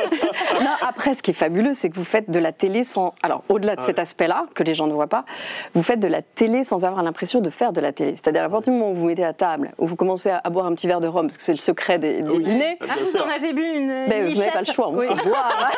non, 0.61 0.71
après, 0.87 1.13
ce 1.13 1.21
qui 1.23 1.31
est 1.31 1.33
fabuleux, 1.33 1.73
c'est 1.73 1.89
que 1.89 1.95
vous 1.95 2.03
faites 2.03 2.29
de 2.29 2.39
la 2.39 2.51
télé 2.51 2.83
sans. 2.83 3.13
Alors, 3.23 3.43
au-delà 3.49 3.75
de 3.75 3.81
Ah 3.81 3.85
cet 3.85 3.97
ouais. 3.97 4.01
aspect-là, 4.03 4.45
que 4.55 4.63
les 4.63 4.73
gens 4.73 4.87
ne 4.87 4.93
voient 4.93 5.07
pas, 5.07 5.25
vous 5.73 5.83
faites 5.83 5.99
de 5.99 6.07
la 6.07 6.21
télé 6.21 6.63
sans 6.63 6.85
avoir 6.85 7.03
l'impression 7.03 7.41
de 7.41 7.49
faire 7.49 7.71
de 7.73 7.81
la 7.81 7.91
télé. 7.91 8.11
C'est-à-dire, 8.15 8.43
à 8.43 8.49
partir 8.49 8.73
du 8.73 8.79
moment 8.79 8.91
où 8.91 8.95
vous 8.95 9.05
mettez 9.05 9.23
à 9.23 9.33
table, 9.33 9.71
où 9.77 9.87
vous 9.87 9.95
commencez 9.95 10.29
à, 10.31 10.41
boire 10.49 10.65
un 10.65 10.73
petit 10.73 10.87
verre 10.87 11.01
de 11.01 11.07
rhum, 11.07 11.27
parce 11.27 11.37
que 11.37 11.43
c'est 11.43 11.53
le 11.53 11.57
secret 11.59 11.99
des, 11.99 12.21
des 12.21 12.29
Oui. 12.29 12.43
dîners. 12.43 12.77
Ah, 12.81 12.93
vous 12.99 13.17
en 13.17 13.29
avez 13.29 13.53
bu 13.53 13.61
une, 13.63 14.07
Ben, 14.07 14.27
une 14.27 14.33
vous 14.33 14.39
n'avez 14.39 14.51
pas 14.51 14.59
le 14.61 14.65
choix, 14.65 14.87
on 14.89 14.93
vous 14.93 15.01
fait 15.01 15.23
boire. 15.23 15.71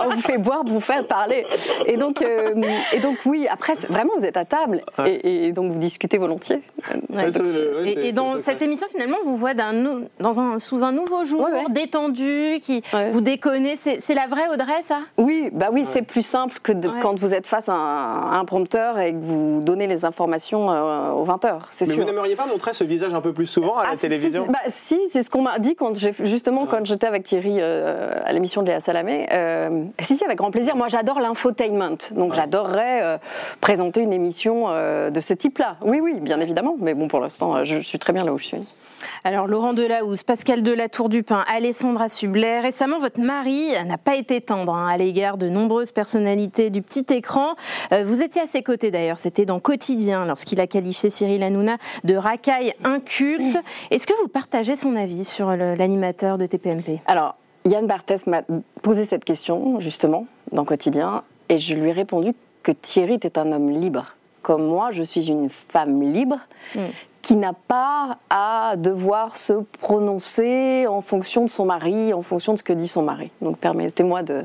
on 0.00 0.10
vous 0.10 0.20
fait 0.20 0.38
boire, 0.38 0.62
vous 0.66 0.80
faire 0.80 1.06
parler. 1.06 1.44
Et 1.86 1.96
donc, 1.96 2.22
euh, 2.22 2.54
et 2.92 3.00
donc 3.00 3.18
oui, 3.26 3.46
après, 3.50 3.74
c'est- 3.78 3.86
vraiment, 3.88 4.12
vous 4.18 4.24
êtes 4.24 4.36
à 4.36 4.44
table 4.44 4.82
et, 5.06 5.46
et 5.46 5.52
donc 5.52 5.72
vous 5.72 5.78
discutez 5.78 6.18
volontiers. 6.18 6.60
Ouais. 7.10 7.16
Ouais, 7.16 7.32
ça, 7.32 7.38
le- 7.40 7.48
ouais, 7.48 7.82
c'est- 7.84 7.90
Et, 7.92 7.98
et 7.98 8.02
c'est 8.04 8.12
dans 8.12 8.38
cette 8.38 8.62
émission, 8.62 8.86
finalement, 8.90 9.16
vous 9.24 9.36
voit 9.36 9.54
nou- 9.54 10.04
dans 10.20 10.40
un, 10.40 10.58
sous 10.58 10.84
un 10.84 10.92
nouveau 10.92 11.24
jour, 11.24 11.40
Ouais, 11.42 11.52
ouais. 11.52 11.64
détendu, 11.70 12.58
qui 12.62 12.82
Ouais. 12.92 13.10
vous 13.10 13.20
déconnez. 13.20 13.76
C'est 13.76 14.00
c'est 14.00 14.14
la 14.14 14.26
vraie 14.26 14.48
Audrey, 14.52 14.82
ça? 14.82 15.00
Oui, 15.16 15.50
bah 15.52 15.68
oui, 15.72 15.84
c'est 15.86 16.02
plus 16.02 16.24
simple 16.24 16.58
que 16.62 16.72
de- 16.72 16.88
Ouais. 16.88 16.94
quand 17.00 17.18
vous 17.18 17.32
êtes 17.34 17.46
face 17.46 17.68
à 17.68 17.74
un, 17.74 18.30
à 18.32 18.38
un 18.38 18.44
prompteur 18.44 18.98
et 18.98 19.12
que 19.12 19.18
vous 19.20 19.60
donnez 19.60 19.86
les 19.86 20.04
informations 20.04 20.70
euh, 20.70 21.10
aux 21.12 21.24
20h, 21.24 21.58
c'est 21.70 21.86
Mais 21.86 21.94
sûr. 21.94 22.02
vous 22.04 22.08
n'aimeriez 22.10 22.36
pas 22.36 22.46
montrer 22.46 22.72
ce 22.72 22.84
visage 22.84 23.14
un 23.14 23.20
peu 23.20 23.32
plus 23.32 23.46
souvent 23.46 23.76
à 23.78 23.84
la 23.84 23.88
Ah, 23.90 23.94
si, 23.94 24.00
télévision 24.02 24.44
si, 24.44 24.50
bah, 24.50 24.58
si, 24.68 25.00
c'est 25.12 25.22
ce 25.22 25.30
qu'on 25.30 25.42
m'a 25.42 25.58
dit 25.58 25.74
quand 25.74 25.94
justement 26.24 26.66
quand 26.66 26.84
j'étais 26.84 27.06
avec 27.06 27.22
Thierry 27.24 27.56
euh, 27.60 28.12
à 28.24 28.32
l'émission 28.32 28.62
de 28.62 28.66
Léa 28.68 28.80
Salamé. 28.80 29.26
Euh, 29.32 29.84
si, 30.00 30.16
si, 30.16 30.24
avec 30.24 30.38
grand 30.38 30.50
plaisir. 30.50 30.76
Moi, 30.76 30.88
j'adore 30.88 31.20
l'infotainment, 31.20 31.96
donc 32.12 32.34
j'adorerais 32.56 33.02
euh, 33.02 33.18
présenter 33.60 34.02
une 34.02 34.12
émission 34.12 34.66
euh, 34.68 35.10
de 35.10 35.20
ce 35.20 35.34
type-là. 35.34 35.76
Oui, 35.82 36.00
oui, 36.00 36.20
bien 36.20 36.40
évidemment. 36.40 36.76
Mais 36.78 36.94
bon, 36.94 37.08
pour 37.08 37.20
l'instant, 37.20 37.56
euh, 37.56 37.64
je 37.64 37.80
suis 37.80 37.98
très 37.98 38.12
bien 38.12 38.24
là 38.24 38.32
où 38.32 38.38
je 38.38 38.44
suis. 38.44 38.58
Alors, 39.24 39.46
Laurent 39.46 39.74
Delahousse, 39.74 40.22
Pascal 40.22 40.62
Delatour 40.62 41.08
Dupin, 41.10 41.44
Alessandra 41.52 42.08
Sublet. 42.08 42.60
Récemment, 42.60 42.98
votre 42.98 43.20
mari 43.20 43.72
n'a 43.86 43.98
pas 43.98 44.16
été 44.16 44.40
tendre 44.40 44.74
hein, 44.74 44.88
à 44.88 44.96
l'égard 44.96 45.36
de 45.36 45.48
nombreuses 45.48 45.92
personnalités 45.92 46.70
du 46.70 46.80
petit 46.80 47.04
écran. 47.10 47.56
Vous 48.04 48.22
étiez 48.22 48.40
à 48.40 48.46
ses 48.46 48.62
côtés 48.62 48.90
d'ailleurs, 48.90 49.18
c'était 49.18 49.44
dans 49.44 49.60
Quotidien, 49.60 50.24
lorsqu'il 50.24 50.60
a 50.60 50.66
qualifié 50.66 51.10
Cyril 51.10 51.42
Hanouna 51.42 51.76
de 52.04 52.16
racaille 52.16 52.72
inculte. 52.84 53.58
Est-ce 53.90 54.06
que 54.06 54.14
vous 54.22 54.28
partagez 54.28 54.76
son 54.76 54.96
avis 54.96 55.24
sur 55.24 55.54
l'animateur 55.54 56.38
de 56.38 56.46
TPMP 56.46 57.00
Alors, 57.06 57.36
Yann 57.66 57.86
Barthès 57.86 58.26
m'a 58.26 58.42
posé 58.80 59.04
cette 59.04 59.24
question 59.24 59.78
justement 59.80 60.26
dans 60.52 60.64
Quotidien, 60.64 61.22
et 61.48 61.58
je 61.58 61.74
lui 61.74 61.90
ai 61.90 61.92
répondu 61.92 62.32
que 62.66 62.72
Thierry 62.72 63.14
était 63.14 63.38
un 63.38 63.52
homme 63.52 63.70
libre. 63.70 64.06
Comme 64.42 64.66
moi, 64.66 64.90
je 64.90 65.04
suis 65.04 65.28
une 65.28 65.48
femme 65.48 66.02
libre 66.02 66.38
Mm. 66.74 66.80
qui 67.22 67.36
n'a 67.36 67.52
pas 67.52 68.18
à 68.28 68.74
devoir 68.76 69.36
se 69.36 69.52
prononcer 69.80 70.86
en 70.88 71.00
fonction 71.00 71.44
de 71.44 71.48
son 71.48 71.64
mari, 71.64 72.12
en 72.12 72.22
fonction 72.22 72.54
de 72.54 72.58
ce 72.58 72.64
que 72.64 72.72
dit 72.72 72.88
son 72.88 73.02
mari. 73.02 73.30
Donc 73.40 73.58
permettez-moi 73.58 74.24
de, 74.24 74.44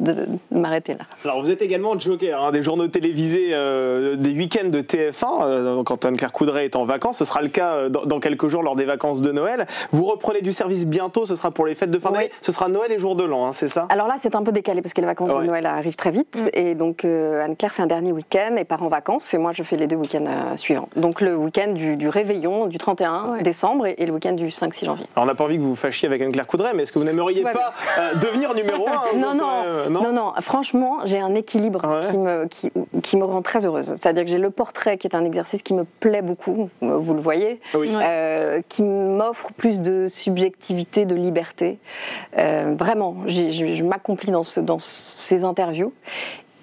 de- 0.00 0.26
m'arrêter 0.50 0.92
là. 0.94 1.00
Alors 1.24 1.40
vous 1.42 1.50
êtes 1.50 1.62
également 1.62 1.98
joker 1.98 2.42
hein, 2.42 2.50
des 2.52 2.62
journaux 2.62 2.88
télévisés 2.88 3.50
euh, 3.52 4.16
des 4.16 4.30
week-ends 4.32 4.68
de 4.68 4.80
TF1 4.80 5.26
euh, 5.42 5.82
quand 5.84 6.04
Anne-Claire 6.04 6.32
Coudray 6.32 6.64
est 6.66 6.76
en 6.76 6.84
vacances. 6.84 7.18
Ce 7.18 7.24
sera 7.24 7.42
le 7.42 7.48
cas 7.48 7.72
euh, 7.74 7.88
dans, 7.88 8.04
dans 8.04 8.20
quelques 8.20 8.48
jours 8.48 8.62
lors 8.62 8.76
des 8.76 8.84
vacances 8.84 9.20
de 9.20 9.32
Noël. 9.32 9.66
Vous 9.90 10.04
reprenez 10.04 10.40
du 10.42 10.52
service 10.52 10.86
bientôt, 10.86 11.26
ce 11.26 11.34
sera 11.34 11.50
pour 11.50 11.66
les 11.66 11.74
fêtes 11.74 11.90
de 11.90 11.98
fin 11.98 12.10
Oui. 12.10 12.14
d'année. 12.16 12.30
Ce 12.42 12.52
sera 12.52 12.68
Noël 12.68 12.92
et 12.92 12.98
jour 12.98 13.16
de 13.16 13.24
l'an, 13.24 13.46
hein, 13.46 13.52
c'est 13.52 13.68
ça? 13.68 13.86
Alors 13.90 14.06
là, 14.08 14.14
c'est 14.18 14.34
un 14.34 14.42
peu 14.42 14.52
décalé 14.52 14.82
parce 14.82 14.92
que 14.94 15.00
les 15.00 15.06
vacances 15.06 15.30
Ouais. 15.32 15.40
de 15.40 15.44
Noël 15.46 15.66
arrivent 15.66 15.96
très 15.96 16.10
vite. 16.10 16.38
Et 16.54 16.74
donc, 16.74 17.04
euh, 17.04 17.44
Anne-Claire 17.44 17.72
fait 17.72 17.82
un 17.82 17.86
dernier 17.86 18.12
week-end 18.12 18.56
et 18.56 18.64
part 18.64 18.82
en 18.82 18.88
vacances. 18.88 19.32
Et 19.34 19.38
moi, 19.38 19.52
je 19.52 19.62
fais 19.62 19.76
les 19.76 19.86
deux 19.86 19.96
week-ends 19.96 20.24
euh, 20.26 20.56
suivants. 20.56 20.88
Donc, 20.96 21.20
le 21.20 21.34
week-end 21.36 21.72
du, 21.72 21.96
du 21.96 22.08
réveillon 22.08 22.66
du 22.66 22.78
31 22.78 23.08
Ouais. 23.32 23.42
décembre 23.42 23.86
et, 23.86 23.94
et 23.98 24.06
le 24.06 24.12
week-end 24.12 24.32
du 24.32 24.46
5-6 24.48 24.84
janvier. 24.84 25.06
Alors 25.14 25.24
on 25.24 25.26
n'a 25.26 25.34
pas 25.34 25.44
envie 25.44 25.56
que 25.56 25.62
vous 25.62 25.70
vous 25.70 25.76
fâchiez 25.76 26.06
avec 26.08 26.22
Anne-Claire 26.22 26.46
Coudray, 26.46 26.72
mais 26.74 26.82
est-ce 26.84 26.92
que 26.92 26.98
vous 26.98 27.04
n'aimeriez 27.04 27.42
pas 27.42 27.72
euh, 27.98 28.14
devenir 28.14 28.54
numéro 28.54 28.86
un 28.88 29.18
Non, 29.18 29.34
vous, 29.34 29.87
non, 29.90 30.00
euh, 30.00 30.04
non, 30.04 30.12
non, 30.12 30.32
Franchement, 30.40 30.98
j'ai 31.04 31.18
un 31.18 31.34
équilibre 31.34 31.80
Ah 31.84 32.00
ouais 32.00 32.10
qui, 32.10 32.18
me, 32.18 32.44
qui, 32.46 32.70
qui 33.02 33.16
me 33.16 33.24
rend 33.24 33.42
très 33.42 33.64
heureuse. 33.66 33.86
C'est-à-dire 33.96 34.24
que 34.24 34.30
j'ai 34.30 34.38
le 34.38 34.50
portrait 34.50 34.98
qui 34.98 35.06
est 35.06 35.14
un 35.16 35.24
exercice 35.24 35.62
qui 35.62 35.74
me 35.74 35.84
plaît 35.84 36.22
beaucoup, 36.22 36.70
vous 36.80 37.14
le 37.14 37.20
voyez, 37.20 37.60
Oui. 37.74 37.90
Euh, 37.94 38.60
qui 38.68 38.82
m'offre 38.82 39.52
plus 39.56 39.80
de 39.80 40.06
subjectivité, 40.08 41.04
de 41.06 41.14
liberté. 41.14 41.78
Euh, 42.38 42.74
vraiment, 42.78 43.16
je, 43.26 43.50
je 43.50 43.84
m'accomplis 43.84 44.30
dans, 44.30 44.42
ce- 44.44 44.60
dans 44.60 44.78
ces 44.78 45.44
interviews. 45.44 45.92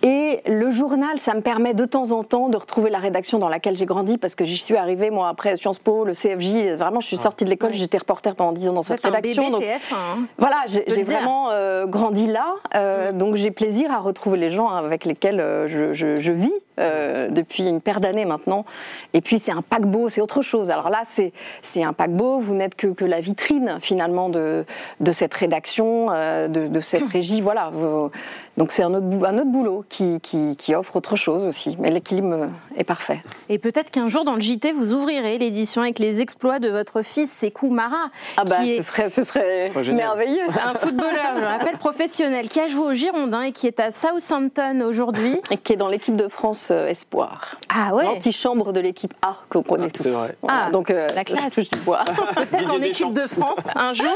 Et 0.07 0.41
le 0.45 0.69
journal, 0.69 1.19
ça 1.19 1.33
me 1.33 1.41
permet 1.41 1.73
de 1.73 1.83
temps 1.83 2.11
en 2.11 2.21
temps 2.23 2.47
de 2.49 2.57
retrouver 2.57 2.91
la 2.91 2.99
rédaction 2.99 3.39
dans 3.39 3.49
laquelle 3.49 3.75
j'ai 3.75 3.87
grandi, 3.87 4.19
parce 4.19 4.35
que 4.35 4.45
j'y 4.45 4.55
suis 4.57 4.77
arrivée, 4.77 5.09
moi, 5.09 5.29
après 5.29 5.55
Sciences 5.57 5.79
Po, 5.79 6.05
le 6.05 6.13
CFJ. 6.13 6.75
Vraiment, 6.77 6.99
je 6.99 7.07
suis 7.07 7.17
sortie 7.17 7.43
de 7.43 7.49
l'école, 7.49 7.73
j'étais 7.73 7.97
reporter 7.97 8.35
pendant 8.35 8.51
10 8.51 8.69
ans 8.69 8.73
dans 8.73 8.83
cette 8.83 9.03
un 9.03 9.09
rédaction. 9.09 9.49
donc- 9.49 9.63
TF1. 9.63 9.95
hein. 9.95 10.27
voilà, 10.37 10.57
j'ai 10.67 10.83
vraiment 11.03 11.49
euh, 11.49 11.87
grandi 11.87 12.27
là, 12.27 12.53
euh, 12.75 13.13
donc 13.13 13.35
j'ai 13.35 13.49
plaisir 13.49 13.91
à 13.91 13.97
retrouver 13.97 14.37
les 14.37 14.51
gens 14.51 14.67
avec 14.69 15.05
lesquels 15.05 15.39
euh, 15.39 15.67
je, 15.67 15.93
je- 15.93 16.17
je 16.19 16.31
vis 16.31 16.53
euh, 16.79 17.29
depuis 17.29 17.67
une 17.67 17.81
paire 17.81 17.99
d'années 18.01 18.25
maintenant. 18.25 18.65
Et 19.13 19.21
puis 19.21 19.39
c'est 19.39 19.51
un 19.51 19.61
paquebot, 19.61 20.09
c'est 20.09 20.21
autre 20.21 20.41
chose. 20.41 20.69
Alors 20.69 20.89
là, 20.89 21.01
c'est 21.03 21.31
c'est 21.61 21.83
un 21.83 21.93
paquebot, 21.93 22.39
vous 22.39 22.53
n'êtes 22.55 22.75
que, 22.75 22.87
que 22.87 23.05
la 23.05 23.21
vitrine 23.21 23.77
finalement 23.81 24.29
de, 24.29 24.65
de 24.99 25.11
cette 25.11 25.33
rédaction, 25.33 26.07
euh, 26.11 26.47
de, 26.47 26.67
de 26.67 26.79
cette 26.79 27.07
régie. 27.07 27.41
Voilà. 27.41 27.69
Vous- 27.73 28.09
donc 28.57 28.71
c'est 28.71 28.83
un 28.83 28.93
autre, 28.93 29.05
un 29.27 29.33
autre 29.37 29.51
boulot 29.51 29.83
qui, 29.89 30.21
qui, 30.21 30.55
qui 30.55 30.73
offre 30.75 30.95
autre 30.95 31.17
chose 31.17 31.43
aussi. 31.43 31.75
Mais 31.77 31.91
l'équilibre 31.91 32.47
est 32.77 32.85
parfait. 32.85 33.21
Et 33.49 33.59
peut-être 33.59 33.91
qu'un 33.91 34.07
jour, 34.07 34.23
dans 34.23 34.35
le 34.35 34.39
JT, 34.41 34.71
vous 34.71 34.93
ouvrirez 34.93 35.37
l'édition 35.37 35.81
avec 35.81 35.99
les 35.99 36.21
exploits 36.21 36.59
de 36.59 36.69
votre 36.69 37.01
fils, 37.01 37.29
Sekou 37.37 37.69
Mara, 37.69 38.09
Ah 38.37 38.45
bah, 38.45 38.55
qui 38.61 38.71
est 38.71 38.77
ce 38.81 38.89
serait, 38.89 39.09
ce 39.09 39.23
serait, 39.23 39.65
Ce 39.67 39.73
serait 39.73 39.83
génial. 39.83 40.05
merveilleux. 40.07 40.45
un 40.65 40.73
footballeur, 40.73 41.33
je 41.35 41.41
le 41.41 41.47
rappelle, 41.47 41.77
professionnel, 41.77 42.47
qui 42.47 42.61
a 42.61 42.69
joué 42.69 42.85
au 42.85 42.93
Girondin 42.93 43.41
et 43.41 43.51
qui 43.51 43.67
est 43.67 43.79
à 43.81 43.91
Southampton 43.91 44.79
aujourd'hui. 44.87 45.37
Et 45.51 45.57
qui 45.57 45.73
est 45.73 45.77
dans 45.77 45.89
l'équipe 45.89 46.15
de 46.15 46.29
France 46.29 46.64
euh, 46.71 46.87
Espoir. 46.87 47.57
Ah 47.73 47.93
ouais 47.95 48.03
L'antichambre 48.03 48.73
de 48.73 48.79
l'équipe 48.79 49.13
A 49.21 49.35
qu'on 49.49 49.63
connaît 49.63 49.87
Ah, 49.87 49.91
tous. 49.91 50.03
c'est 50.03 50.09
vrai. 50.09 50.35
Voilà. 50.41 50.63
Ah, 50.67 50.71
Donc, 50.71 50.89
euh, 50.89 51.09
la 51.13 51.23
classe. 51.23 51.55
Peut-être 51.55 52.71
en 52.73 52.81
équipe 52.81 53.11
de 53.13 53.27
France 53.27 53.65
un 53.75 53.93
jour. 53.93 54.07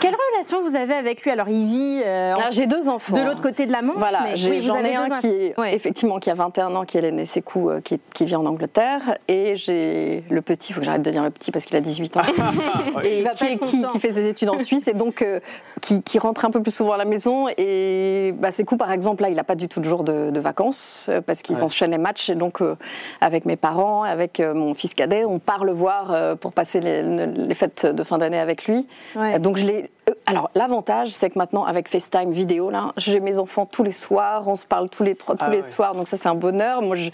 Quelle 0.00 0.14
relation 0.32 0.62
vous 0.62 0.74
avez 0.74 0.94
avec 0.94 1.22
lui? 1.22 1.30
Alors, 1.30 1.48
il 1.48 1.64
vit 1.64 2.02
euh, 2.04 2.34
en- 2.34 2.38
Ah, 2.46 2.50
J'ai 2.50 2.66
deux 2.66 2.88
enfants. 2.88 3.14
de 3.16 3.20
l'autre 3.22 3.40
côté 3.40 3.66
de 3.66 3.72
la 3.72 3.82
Manche. 3.82 3.96
Voilà, 3.98 4.20
mais 4.24 4.36
j'ai- 4.36 4.50
oui, 4.50 4.60
vous 4.60 4.66
j'en 4.68 4.76
avez 4.76 4.90
ai 4.92 4.96
un 4.96 5.20
qui 5.20 5.26
est 5.28 5.58
Ouais. 5.58 5.74
effectivement 5.74 6.18
qui 6.18 6.30
a 6.30 6.34
21 6.34 6.74
ans, 6.74 6.84
qui 6.84 6.98
est 6.98 7.00
l'aîné 7.00 7.24
Sekou, 7.24 7.70
euh, 7.70 7.80
qui, 7.80 8.00
qui 8.14 8.24
vit 8.24 8.36
en 8.36 8.46
Angleterre, 8.46 9.18
et 9.28 9.56
j'ai 9.56 10.24
le 10.30 10.42
petit, 10.42 10.70
il 10.70 10.74
faut 10.74 10.80
que 10.80 10.86
j'arrête 10.86 11.02
de 11.02 11.10
dire 11.10 11.22
le 11.22 11.30
petit 11.30 11.50
parce 11.50 11.64
qu'il 11.64 11.76
a 11.76 11.80
18 11.80 12.16
ans, 12.16 12.20
et 13.04 13.18
Il 13.18 13.24
va 13.24 13.30
qui, 13.30 13.38
pas 13.38 13.50
est- 13.50 13.52
être 13.54 13.66
qui- 13.66 13.82
qui 13.86 13.98
fait 13.98 14.12
ses 14.12 14.26
études 14.28 14.50
en 14.50 14.58
Suisse, 14.58 14.88
et 14.88 14.94
donc 14.94 15.22
euh, 15.22 15.40
qui, 15.80 16.02
qui 16.02 16.18
rentre 16.18 16.44
un 16.44 16.50
peu 16.50 16.62
plus 16.62 16.74
souvent 16.74 16.92
à 16.92 16.96
la 16.96 17.04
maison. 17.04 17.46
Et 17.56 18.34
bah, 18.38 18.52
Sekou, 18.52 18.76
par 18.76 18.92
exemple, 18.92 19.22
là, 19.22 19.28
il 19.28 19.36
n'a 19.36 19.44
pas 19.44 19.54
du 19.54 19.68
tout 19.68 19.80
de 19.80 19.84
jour 19.84 20.04
de, 20.04 20.30
de 20.30 20.40
vacances 20.40 21.10
parce 21.26 21.42
qu'ils 21.42 21.56
Ouais. 21.56 21.62
enchaînent 21.62 21.87
j'enchaîne 21.88 21.90
les 21.90 21.98
matchs. 21.98 22.30
Et 22.30 22.34
donc, 22.34 22.60
euh, 22.62 22.76
avec 23.20 23.44
mes 23.44 23.56
parents, 23.56 24.02
avec 24.02 24.40
euh, 24.40 24.54
mon 24.54 24.74
fils 24.74 24.94
cadet, 24.94 25.24
on 25.24 25.38
part 25.38 25.64
le 25.64 25.72
voir 25.72 26.12
euh, 26.12 26.34
pour 26.34 26.52
passer 26.52 26.80
les, 26.80 27.02
les 27.26 27.54
fêtes 27.54 27.86
de 27.86 28.02
fin 28.04 28.18
d'année 28.18 28.38
avec 28.38 28.66
lui. 28.66 28.86
Ouais. 29.16 29.38
Donc, 29.38 29.56
je 29.56 29.66
l'ai. 29.66 29.90
Alors, 30.24 30.50
l'avantage, 30.54 31.08
c'est 31.10 31.28
que 31.28 31.38
maintenant, 31.38 31.64
avec 31.64 31.86
FaceTime 31.88 32.30
vidéo, 32.30 32.70
là, 32.70 32.92
j'ai 32.96 33.20
mes 33.20 33.38
enfants 33.38 33.66
tous 33.66 33.82
les 33.82 33.92
soirs, 33.92 34.48
on 34.48 34.56
se 34.56 34.64
parle 34.64 34.88
tous 34.88 35.02
les, 35.02 35.14
trois, 35.14 35.36
tous 35.36 35.44
Ah 35.46 35.50
les 35.50 35.58
ouais. 35.58 35.62
soirs, 35.62 35.94
donc 35.94 36.08
ça, 36.08 36.16
c'est 36.16 36.28
un 36.30 36.34
bonheur. 36.34 36.80
Moi, 36.80 36.96
je, 36.96 37.10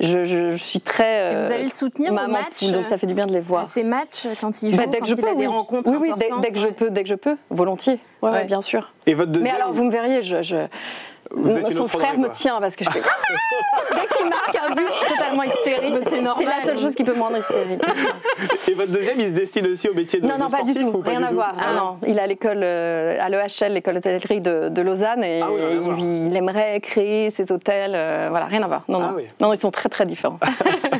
je, 0.00 0.24
je- 0.24 0.50
je 0.50 0.56
suis 0.56 0.80
très. 0.80 1.32
Et 1.32 1.42
vous 1.46 1.52
allez 1.52 1.64
le 1.64 1.70
soutenir 1.70 2.12
au 2.12 2.14
maman 2.14 2.34
match 2.34 2.60
poule, 2.60 2.72
donc 2.72 2.86
ça 2.86 2.98
fait 2.98 3.06
du 3.06 3.14
bien 3.14 3.26
de 3.26 3.32
les 3.32 3.40
voir. 3.40 3.66
Ces 3.66 3.82
matchs, 3.82 4.26
quand 4.40 4.62
il 4.62 4.70
joue, 4.72 4.76
Bah, 4.76 4.84
dès 4.86 4.98
que 4.98 5.04
quand 5.04 5.08
je 5.08 5.14
il 5.14 5.20
peux, 5.22 5.28
a 5.28 5.34
des 5.34 5.40
oui. 5.40 5.46
rencontres 5.46 5.88
Oui, 5.90 5.96
oui, 6.00 6.08
dès, 6.18 6.26
importantes, 6.26 6.42
dès 6.42 6.50
que 6.52 6.58
je 6.58 6.68
peux, 6.68 6.90
dès 6.90 7.02
que 7.02 7.08
je 7.08 7.14
peux, 7.14 7.36
volontiers. 7.50 7.98
Ouais, 8.20 8.30
ouais, 8.30 8.36
Ouais. 8.38 8.44
bien 8.44 8.60
sûr. 8.60 8.92
Et 9.06 9.14
votre 9.14 9.32
deuxième 9.32 9.54
Mais 9.54 9.58
alors, 9.60 9.72
vous 9.72 9.84
me 9.84 9.90
verriez, 9.90 10.22
je, 10.22 10.66
son 11.70 11.88
frère 11.88 12.18
me 12.18 12.28
tient 12.28 12.60
parce 12.60 12.76
que 12.76 12.84
je 12.84 12.90
fais. 12.90 13.00
Dès 13.94 14.16
qu'il 14.16 14.28
marque 14.28 14.56
un 14.56 14.74
but, 14.74 14.86
je 14.86 14.92
suis 14.92 15.14
totalement 15.14 15.42
hystérique. 15.42 15.94
C'est 16.10 16.20
normal. 16.20 16.46
la 16.58 16.64
seule 16.64 16.78
chose 16.78 16.94
qui 16.94 17.04
peut 17.04 17.14
me 17.14 17.20
rendre 17.22 17.38
hystérique. 17.38 17.80
Et 18.68 18.74
votre 18.74 18.92
deuxième, 18.92 19.20
il 19.20 19.26
se 19.28 19.32
destine 19.32 19.66
aussi 19.66 19.88
au 19.88 19.94
métier 19.94 20.20
de 20.20 20.26
Non, 20.26 20.38
non, 20.38 20.48
pas 20.48 20.62
du 20.62 20.74
tout. 20.74 20.90
pas 20.98 21.10
Rien 21.10 21.20
du 21.20 21.26
à 21.26 21.28
tout 21.28 21.34
voir. 21.34 21.54
Ah. 21.58 21.72
Non, 21.72 21.78
non. 21.84 21.96
Il 22.06 22.18
est 22.18 22.20
à 22.20 22.26
l'école, 22.26 22.60
euh, 22.62 23.16
à 23.20 23.28
l'EHL, 23.28 23.72
l'école 23.72 23.96
hôtellerie 23.98 24.40
de, 24.40 24.68
de 24.68 24.82
Lausanne, 24.82 25.22
et 25.24 25.40
Ah 25.42 25.48
oui, 25.50 25.60
il, 25.98 26.26
il 26.28 26.36
aimerait 26.36 26.80
créer 26.80 27.30
ses 27.30 27.50
hôtels. 27.52 27.92
euh, 27.94 28.26
voilà, 28.30 28.46
rien 28.46 28.62
à 28.62 28.66
voir. 28.66 28.82
Non, 28.88 29.00
Ah 29.02 29.08
non. 29.10 29.16
oui. 29.16 29.24
non, 29.40 29.52
ils 29.52 29.58
sont 29.58 29.70
très, 29.70 29.88
très 29.88 30.06
différents. 30.06 30.38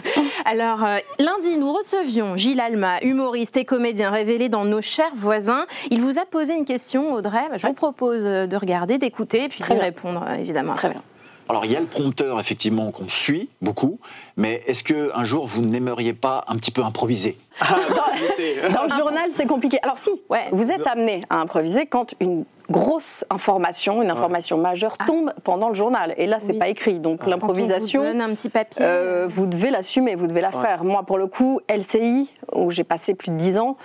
Alors, 0.46 0.84
euh, 0.84 0.98
lundi, 1.18 1.56
nous 1.56 1.72
recevions 1.72 2.36
Gilles 2.36 2.60
Alma, 2.60 3.00
humoriste 3.02 3.56
et 3.56 3.64
comédien 3.64 4.10
révélé 4.10 4.50
dans 4.50 4.66
Nos 4.66 4.82
chers 4.82 5.14
voisins. 5.14 5.64
Il 5.90 6.02
vous 6.02 6.18
a 6.18 6.26
posé 6.26 6.54
une 6.54 6.66
question, 6.66 7.14
Audrey. 7.14 7.48
Bah, 7.48 7.56
Je 7.56 7.66
vous 7.66 7.72
propose 7.72 8.26
euh, 8.26 8.46
de 8.46 8.56
regarder, 8.56 8.98
d'écouter 8.98 9.44
et 9.44 9.48
puis 9.48 9.64
d'y 9.64 9.72
répondre, 9.72 10.22
euh, 10.28 10.34
évidemment. 10.34 10.74
très 10.74 10.90
bien. 10.90 11.00
Alors 11.48 11.66
il 11.66 11.72
y 11.72 11.76
a 11.76 11.80
le 11.80 11.86
prompteur 11.86 12.40
effectivement 12.40 12.90
qu'on 12.90 13.08
suit 13.08 13.50
beaucoup, 13.60 13.98
mais 14.36 14.62
est-ce 14.66 14.82
que 14.84 15.10
un 15.14 15.24
jour 15.24 15.46
vous 15.46 15.62
n'aimeriez 15.62 16.12
pas 16.14 16.44
un 16.48 16.56
petit 16.56 16.70
peu 16.70 16.82
improviser? 16.82 17.38
Ah, 17.60 17.76
j'étais- 18.16 18.68
Dans 18.72 18.82
le 18.84 18.88
journal, 18.98 19.30
c'est 19.32 19.46
compliqué. 19.46 19.78
Alors 19.82 19.98
si, 19.98 20.10
Ouais. 20.28 20.46
vous 20.52 20.72
êtes 20.72 20.86
amené 20.88 21.20
à 21.30 21.38
improviser 21.40 21.86
quand 21.86 22.14
une 22.20 22.44
grosse 22.70 23.24
information, 23.30 24.02
une 24.02 24.10
information 24.10 24.56
majeure 24.56 24.96
tombe 25.06 25.32
pendant 25.44 25.68
le 25.68 25.74
journal. 25.74 26.14
Et 26.16 26.26
là, 26.26 26.38
c'est 26.40 26.52
Oui. 26.52 26.58
pas 26.58 26.68
écrit. 26.68 26.98
Donc 26.98 27.26
l'improvisation, 27.26 28.00
vous 28.02 28.08
donne 28.08 28.22
un 28.22 28.34
petit 28.34 28.48
papier. 28.48 28.82
euh, 28.84 29.28
vous 29.30 29.46
devez 29.46 29.70
l'assumer, 29.70 30.14
vous 30.16 30.26
devez 30.26 30.40
la 30.40 30.50
faire. 30.50 30.82
Moi, 30.82 31.02
pour 31.04 31.18
le 31.18 31.26
coup, 31.26 31.60
LCI, 31.68 32.28
où 32.54 32.70
j'ai 32.70 32.82
passé 32.84 33.14
plus 33.14 33.30
de 33.30 33.36
10 33.36 33.58
ans, 33.58 33.76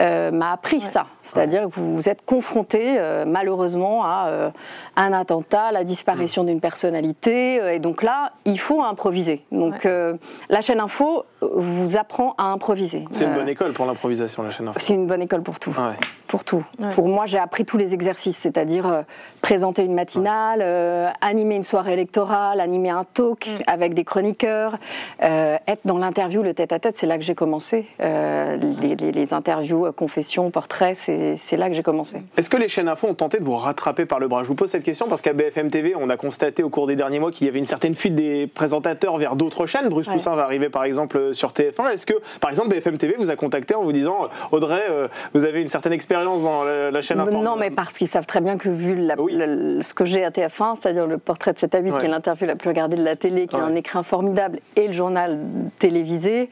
euh, 0.00 0.30
m'a 0.30 0.52
appris 0.52 0.80
ça. 0.82 1.06
C'est-à-dire 1.22 1.62
que 1.62 1.74
vous 1.74 1.96
vous 1.96 2.08
êtes 2.10 2.24
confronté, 2.26 2.96
euh, 2.98 3.24
malheureusement, 3.26 4.04
à 4.04 4.26
euh, 4.28 4.50
un 4.96 5.12
attentat, 5.14 5.72
la 5.72 5.82
disparition 5.82 6.44
d'une 6.44 6.60
personnalité. 6.60 7.58
euh, 7.60 7.72
et 7.74 7.78
donc 7.78 8.02
là, 8.02 8.32
il 8.44 8.60
faut 8.60 8.82
improviser. 8.82 9.44
Donc 9.50 9.86
euh, 9.96 10.14
la 10.48 10.60
chaîne 10.60 10.80
Info 10.80 11.24
vous 11.40 11.96
apprend 11.96 12.34
à 12.38 12.44
improviser. 12.52 13.04
C'est 13.12 13.24
une 13.24 13.30
Euh, 13.30 13.34
bonne 13.34 13.48
école 13.48 13.72
pour 13.72 13.86
l'improvisation, 13.86 14.42
la 14.42 14.50
chaîne 14.50 14.68
info. 14.68 14.78
c'est 14.80 14.94
une 14.94 15.06
bonne 15.06 15.22
école 15.22 15.42
pour 15.42 15.58
tout. 15.58 15.70
Ouais. 15.70 15.94
Pour 16.26 16.42
tout. 16.44 16.64
Ouais. 16.78 16.88
Pour 16.90 17.08
moi, 17.08 17.26
j'ai 17.26 17.38
appris 17.38 17.64
tous 17.64 17.76
les 17.76 17.94
exercices, 17.94 18.36
c'est-à-dire 18.36 18.86
euh, 18.86 19.02
présenter 19.42 19.84
une 19.84 19.94
matinale, 19.94 20.60
euh, 20.62 21.08
animer 21.20 21.56
une 21.56 21.62
soirée 21.62 21.92
électorale, 21.92 22.60
animer 22.60 22.90
un 22.90 23.04
talk 23.04 23.46
Mm. 23.46 23.62
avec 23.66 23.94
des 23.94 24.04
chroniqueurs, 24.04 24.76
euh, 25.22 25.56
être 25.68 25.82
dans 25.84 25.98
l'interview, 25.98 26.42
le 26.42 26.52
tête-à-tête, 26.54 26.96
c'est 26.96 27.06
là 27.06 27.16
que 27.18 27.24
j'ai 27.24 27.34
commencé. 27.34 27.86
Euh, 28.02 28.56
les, 28.82 28.96
les- 28.96 29.12
les 29.12 29.32
interviews, 29.34 29.86
euh, 29.86 29.92
confessions, 29.92 30.50
portraits, 30.50 30.96
c'est 30.96 31.36
c'est 31.36 31.56
là 31.56 31.68
que 31.68 31.74
j'ai 31.74 31.82
commencé. 31.82 32.22
Est-ce 32.36 32.50
que 32.50 32.56
les 32.56 32.68
chaînes 32.68 32.88
info 32.88 33.06
ont 33.08 33.14
tenté 33.14 33.38
de 33.38 33.44
vous 33.44 33.56
rattraper 33.56 34.04
par 34.06 34.18
le 34.18 34.26
bras? 34.28 34.42
Je 34.42 34.48
vous 34.48 34.54
pose 34.54 34.70
cette 34.70 34.82
question 34.82 35.06
parce 35.08 35.20
qu'à 35.22 35.32
BFM 35.32 35.70
TV, 35.70 35.94
on 35.96 36.08
a 36.10 36.16
constaté 36.16 36.62
au 36.62 36.70
cours 36.70 36.86
des 36.86 36.96
derniers 36.96 37.20
mois 37.20 37.30
qu'il 37.30 37.46
y 37.46 37.50
avait 37.50 37.58
une 37.58 37.66
certaine 37.66 37.94
fuite 37.94 38.14
des 38.14 38.46
présentateurs 38.46 39.16
vers 39.16 39.36
d'autres 39.36 39.66
chaînes. 39.66 39.85
Bruce 39.88 40.06
Ouais. 40.08 40.14
Toussaint 40.14 40.34
va 40.34 40.42
arriver 40.42 40.68
par 40.68 40.84
exemple 40.84 41.34
sur 41.34 41.50
TF1. 41.52 41.90
Est-ce 41.92 42.06
que, 42.06 42.14
par 42.40 42.50
exemple, 42.50 42.68
BFM 42.68 42.98
TV 42.98 43.14
vous 43.18 43.30
a 43.30 43.36
contacté 43.36 43.74
en 43.74 43.82
vous 43.82 43.92
disant 43.92 44.28
Audrey, 44.52 44.82
euh, 44.90 45.08
vous 45.34 45.44
avez 45.44 45.62
une 45.62 45.68
certaine 45.68 45.92
expérience 45.92 46.42
dans 46.42 46.64
la, 46.64 46.90
la 46.90 47.02
chaîne 47.02 47.18
Non, 47.24 47.56
mais 47.56 47.70
parce 47.70 47.96
qu'ils 47.98 48.08
savent 48.08 48.26
très 48.26 48.40
bien 48.40 48.56
que 48.58 48.68
vu 48.68 48.94
la- 48.96 49.20
Oui. 49.20 49.32
le- 49.36 49.82
ce 49.82 49.94
que 49.94 50.04
j'ai 50.04 50.24
à 50.24 50.30
TF1, 50.30 50.74
c'est-à-dire 50.76 51.06
le 51.06 51.18
portrait 51.18 51.52
de 51.52 51.58
7 51.58 51.74
à 51.74 51.78
8, 51.80 51.90
Ouais. 51.92 51.98
qui 52.00 52.06
est 52.06 52.08
l'interview 52.08 52.46
la 52.46 52.56
plus 52.56 52.68
regardée 52.68 52.96
de 52.96 53.04
la 53.04 53.16
télé, 53.16 53.46
qui 53.46 53.56
a 53.56 53.60
un 53.64 53.74
écran 53.74 54.02
formidable, 54.02 54.60
et 54.76 54.86
le 54.88 54.92
journal 54.92 55.38
télévisé, 55.78 56.48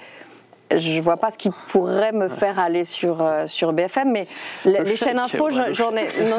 je 0.79 1.01
vois 1.01 1.17
pas 1.17 1.31
ce 1.31 1.39
qui 1.39 1.51
pourrait 1.69 2.13
me 2.13 2.29
faire 2.29 2.59
aller 2.59 2.85
sur, 2.85 3.23
euh, 3.23 3.47
sur 3.47 3.73
BFM, 3.73 4.11
mais 4.11 4.27
le- 4.65 4.83
les 4.83 4.97
chaînes 4.97 5.19
info, 5.19 5.49
j'en 5.51 5.91
ai. 5.97 6.09
non, 6.29 6.37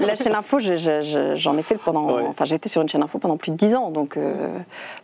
la 0.06 0.14
chaîne 0.16 0.34
info, 0.34 0.58
je- 0.58 0.76
je- 0.76 1.00
je- 1.00 1.34
j'en 1.34 1.56
ai 1.56 1.62
fait 1.62 1.76
pendant. 1.76 2.12
Ouais. 2.16 2.24
Enfin, 2.28 2.44
j'étais 2.44 2.68
sur 2.68 2.82
une 2.82 2.88
chaîne 2.88 3.02
info 3.02 3.18
pendant 3.18 3.36
plus 3.36 3.50
de 3.50 3.56
10 3.56 3.74
ans, 3.74 3.90
donc, 3.90 4.16
euh, 4.16 4.32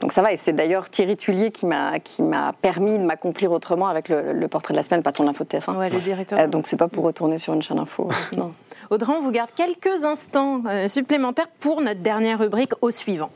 donc 0.00 0.12
ça 0.12 0.22
va. 0.22 0.32
Et 0.32 0.36
c'est 0.36 0.52
d'ailleurs 0.52 0.90
Thierry 0.90 1.16
Tullier 1.16 1.50
qui 1.50 1.66
m'a 1.66 1.98
qui 2.00 2.22
m'a 2.22 2.52
permis 2.60 2.98
de 2.98 3.04
m'accomplir 3.04 3.52
autrement 3.52 3.86
avec 3.88 4.08
le, 4.08 4.32
le 4.32 4.48
portrait 4.48 4.74
de 4.74 4.78
la 4.78 4.82
semaine, 4.82 5.02
patron 5.02 5.24
de 5.24 5.28
l'info 5.28 5.44
de 5.44 5.48
TF1. 5.48 5.76
Ouais, 5.76 5.88
le 5.90 6.00
directeur. 6.00 6.38
Euh, 6.38 6.46
donc 6.46 6.66
c'est 6.66 6.76
pas 6.76 6.88
pour 6.88 7.04
retourner 7.04 7.38
sur 7.38 7.54
une 7.54 7.62
chaîne 7.62 7.78
info. 7.78 8.08
non. 8.36 8.52
Audrey, 8.90 9.12
on 9.16 9.20
vous 9.20 9.30
garde 9.30 9.50
quelques 9.56 10.04
instants 10.04 10.60
euh, 10.68 10.88
supplémentaires 10.88 11.48
pour 11.60 11.80
notre 11.80 12.00
dernière 12.00 12.38
rubrique 12.38 12.72
au 12.82 12.90
suivant. 12.90 13.30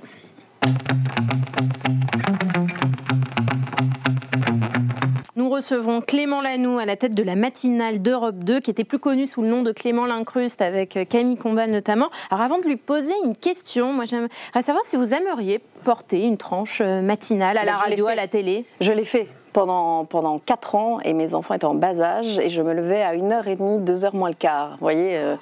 Nous 5.58 5.62
recevons 5.62 6.00
Clément 6.00 6.40
Lanoux 6.40 6.78
à 6.78 6.84
la 6.84 6.94
tête 6.94 7.14
de 7.14 7.22
la 7.24 7.34
matinale 7.34 8.00
d'Europe 8.00 8.44
2, 8.44 8.60
qui 8.60 8.70
était 8.70 8.84
plus 8.84 9.00
connu 9.00 9.26
sous 9.26 9.42
le 9.42 9.48
nom 9.48 9.62
de 9.62 9.72
Clément 9.72 10.06
Lincruste, 10.06 10.62
avec 10.62 10.96
euh, 10.96 11.04
Camille 11.04 11.36
Combal 11.36 11.72
notamment. 11.72 12.10
Alors 12.30 12.44
avant 12.44 12.58
de 12.60 12.64
lui 12.64 12.76
poser 12.76 13.12
une 13.24 13.34
question, 13.34 13.92
moi 13.92 14.04
j'aimerais 14.04 14.28
savoir 14.62 14.84
si 14.84 14.94
vous 14.94 15.14
aimeriez 15.14 15.60
porter 15.82 16.22
une 16.22 16.36
tranche 16.36 16.80
euh, 16.80 17.00
matinale 17.00 17.58
à 17.58 17.64
la 17.64 17.72
radio, 17.72 18.06
à 18.06 18.14
la 18.14 18.28
télé. 18.28 18.66
Je 18.80 18.92
l'ai 18.92 19.04
fait 19.04 19.26
pendant, 19.52 20.04
pendant 20.04 20.38
4 20.38 20.74
ans 20.74 20.98
et 21.04 21.12
mes 21.14 21.34
enfants 21.34 21.54
étaient 21.54 21.64
en 21.64 21.74
bas 21.74 22.00
âge 22.00 22.38
et 22.38 22.48
je 22.48 22.62
me 22.62 22.72
levais 22.72 23.02
à 23.02 23.14
1h30, 23.14 23.84
2h 23.84 24.16
moins 24.16 24.28
le 24.28 24.34
quart. 24.34 24.70
Vous 24.72 24.76
voyez 24.80 25.16
euh, 25.18 25.36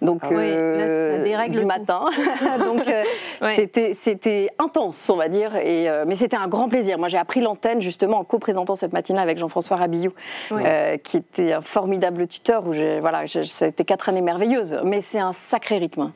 Donc, 0.00 0.20
Ah 0.22 0.32
là, 0.32 1.16
ça 1.16 1.24
dérègle 1.24 1.58
du 1.58 1.64
matin. 1.64 2.04
donc, 2.58 2.86
euh, 2.88 3.02
Ouais. 3.40 3.54
c'était, 3.54 3.92
c'était 3.94 4.48
intense, 4.58 5.10
on 5.10 5.16
va 5.16 5.28
dire. 5.28 5.56
Et, 5.56 5.88
euh, 5.90 6.04
mais 6.06 6.14
c'était 6.14 6.36
un 6.36 6.46
grand 6.46 6.68
plaisir. 6.68 6.98
Moi, 6.98 7.08
j'ai 7.08 7.18
appris 7.18 7.40
l'antenne 7.40 7.80
justement 7.80 8.18
en 8.18 8.24
co-présentant 8.24 8.76
cette 8.76 8.92
matinale 8.92 9.22
avec 9.24 9.38
Jean-François 9.38 9.76
Rabillou, 9.76 10.12
Ouais. 10.50 10.62
euh, 10.66 10.96
qui 10.96 11.16
était 11.16 11.52
un 11.52 11.60
formidable 11.60 12.26
tuteur. 12.28 12.64
Où 12.66 12.72
voilà, 13.00 13.24
été 13.24 13.84
4 13.84 14.08
années 14.10 14.22
merveilleuses. 14.22 14.80
Mais 14.84 15.00
c'est 15.00 15.18
un 15.18 15.32
sacré 15.32 15.78
rythme. 15.78 16.12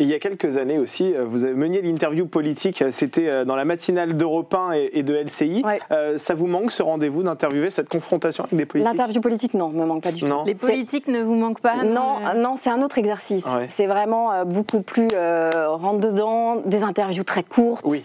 Et 0.00 0.04
il 0.04 0.08
y 0.08 0.14
a 0.14 0.18
quelques 0.18 0.56
années 0.56 0.78
aussi, 0.78 1.14
euh, 1.14 1.24
vous 1.26 1.44
avez 1.44 1.52
mené 1.52 1.82
l'interview 1.82 2.24
politique, 2.24 2.80
euh, 2.80 2.88
c'était 2.90 3.28
euh, 3.28 3.44
dans 3.44 3.54
la 3.54 3.66
matinale 3.66 4.16
d'Europe 4.16 4.54
1 4.54 4.70
et, 4.94 5.02
de 5.02 5.14
LCI. 5.14 5.60
Ouais. 5.62 5.78
Euh, 5.90 6.16
ça 6.16 6.32
vous 6.34 6.46
manque 6.46 6.72
ce 6.72 6.82
rendez-vous 6.82 7.22
d'interviewer, 7.22 7.68
cette 7.68 7.90
confrontation 7.90 8.44
avec 8.44 8.56
des 8.56 8.64
politiques? 8.64 8.90
L'interview 8.90 9.20
politique, 9.20 9.52
non, 9.52 9.68
me 9.68 9.84
manque 9.84 10.02
pas 10.02 10.10
du 10.12 10.20
tout. 10.20 10.26
Non. 10.26 10.44
Les 10.44 10.54
politiques 10.54 11.06
ne 11.06 11.20
vous 11.22 11.34
manquent 11.34 11.60
pas 11.60 11.84
Non, 11.84 12.16
euh, 12.26 12.32
non, 12.34 12.54
c'est 12.56 12.70
un 12.70 12.80
autre 12.80 12.96
exercice. 12.96 13.44
Ouais. 13.54 13.66
C'est 13.68 13.86
vraiment 13.86 14.42
beaucoup 14.46 14.80
plus 14.80 15.08
euh, 15.12 15.50
rentre 15.68 16.00
dedans, 16.00 16.56
des 16.64 16.82
interviews 16.82 17.24
très 17.24 17.42
courtes, 17.42 17.84
Oui. 17.86 18.02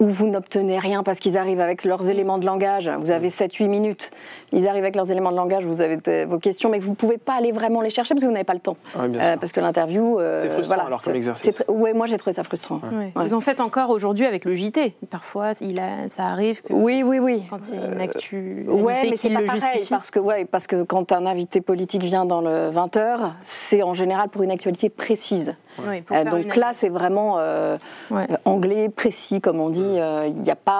où 0.00 0.08
vous 0.08 0.26
n'obtenez 0.26 0.80
rien 0.80 1.04
parce 1.04 1.20
qu'ils 1.20 1.36
arrivent 1.38 1.60
avec 1.60 1.84
leurs 1.84 2.10
éléments 2.10 2.38
de 2.38 2.46
langage. 2.46 2.90
Vous 2.98 3.12
avez 3.12 3.28
7-8 3.28 3.68
minutes. 3.68 4.10
Ils 4.50 4.66
arrivent 4.66 4.82
avec 4.82 4.96
leurs 4.96 5.12
éléments 5.12 5.30
de 5.30 5.36
langage, 5.36 5.64
vous 5.64 5.80
avez 5.80 5.98
vos 6.26 6.38
questions, 6.38 6.70
mais 6.70 6.80
que 6.80 6.84
vous 6.84 6.90
ne 6.90 6.96
pouvez 6.96 7.18
pas 7.18 7.34
aller 7.34 7.52
vraiment 7.52 7.82
les 7.82 7.90
chercher 7.90 8.14
parce 8.14 8.22
que 8.22 8.26
vous 8.26 8.32
n'avez 8.32 8.44
pas 8.44 8.54
le 8.54 8.60
temps. 8.60 8.76
Ouais, 8.98 9.06
bien 9.06 9.20
Euh, 9.20 9.30
sûr. 9.32 9.38
parce 9.40 9.52
que 9.52 9.60
l'interview. 9.60 10.18
euh, 10.18 10.42
C'est 10.42 10.48
frustrant, 10.50 10.74
alors, 10.86 11.00
comme 11.02 11.12
c'est- 11.12 11.18
exercice. 11.38 11.64
Ouais, 11.68 11.92
moi 11.92 12.06
j'ai 12.06 12.16
trouvé 12.18 12.34
ça 12.34 12.44
frustrant. 12.44 12.80
Ouais. 12.92 13.12
Ouais. 13.14 13.24
Vous 13.24 13.34
en 13.34 13.40
faites 13.40 13.60
encore 13.60 13.90
aujourd'hui 13.90 14.26
avec 14.26 14.44
le 14.44 14.54
JT. 14.54 14.94
Parfois, 15.10 15.52
il 15.60 15.78
a, 15.80 16.08
ça 16.08 16.26
arrive 16.26 16.62
que 16.62 16.72
Oui, 16.72 17.02
oui, 17.04 17.18
oui. 17.18 17.42
quand 17.50 17.68
il 17.68 17.74
y 17.74 17.82
a 17.82 17.86
une 17.86 18.00
actu 18.00 18.64
Ouais, 18.68 19.02
qui 19.02 19.10
mais 19.10 19.16
c'est 19.16 19.30
pas 19.32 19.40
le 19.40 19.46
pareil, 19.46 19.60
justifie. 19.60 19.90
parce 19.90 20.10
que, 20.10 20.18
ouais, 20.20 20.44
parce 20.44 20.66
que 20.66 20.82
quand 20.82 21.12
un 21.12 21.26
invité 21.26 21.60
politique 21.60 22.02
vient 22.02 22.24
dans 22.24 22.40
le 22.40 22.70
20h, 22.70 23.32
c'est 23.44 23.82
en 23.82 23.94
général 23.94 24.28
pour 24.28 24.42
une 24.42 24.50
actualité 24.50 24.88
précise. 24.88 25.54
Oui, 25.78 26.02
Euh, 26.12 26.24
donc 26.24 26.44
une 26.44 26.60
là, 26.60 26.70
c'est 26.72 26.88
vraiment 26.88 27.36
euh, 27.38 27.76
Ouais. 28.10 28.26
euh, 28.30 28.36
anglais, 28.44 28.88
précis, 28.88 29.40
comme 29.40 29.60
on 29.60 29.68
dit. 29.70 29.82
Euh, 29.84 30.26
Il 30.28 30.42
n'y 30.42 30.50
a 30.50 30.56
pas 30.56 30.72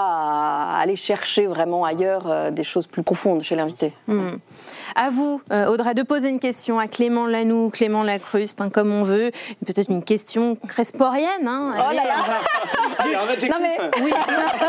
à 0.74 0.78
aller 0.80 0.96
chercher 0.96 1.46
vraiment 1.46 1.85
ailleurs 1.85 2.24
euh, 2.30 2.50
des 2.50 2.64
choses 2.64 2.87
plus 2.87 3.02
profondes 3.02 3.42
chez 3.42 3.56
l'invité. 3.56 3.92
Hmm. 4.06 4.37
À 4.94 5.11
vous, 5.11 5.40
euh, 5.52 5.66
Audrey, 5.66 5.94
de 5.94 6.02
poser 6.02 6.28
une 6.28 6.38
question 6.38 6.78
à 6.78 6.87
Clément 6.88 7.26
Lanoux, 7.26 7.70
Clément 7.70 8.02
Lacruste, 8.02 8.61
hein, 8.61 8.70
comme 8.70 8.92
on 8.92 9.02
veut. 9.02 9.30
Peut-être 9.66 9.90
une 9.90 10.02
question 10.02 10.56
cresporienne. 10.68 11.46
Hein. 11.46 11.74
Oh 11.76 11.92
là 11.94 12.04
là. 12.04 12.14
on 12.18 12.22
va- 13.02 13.06
il 13.06 13.12
y 13.12 13.14
a 13.14 13.20
un 13.22 13.24
adjectif. 13.24 13.50
Non, 13.50 13.56
mais- 13.61 13.78
Oui, 14.02 14.12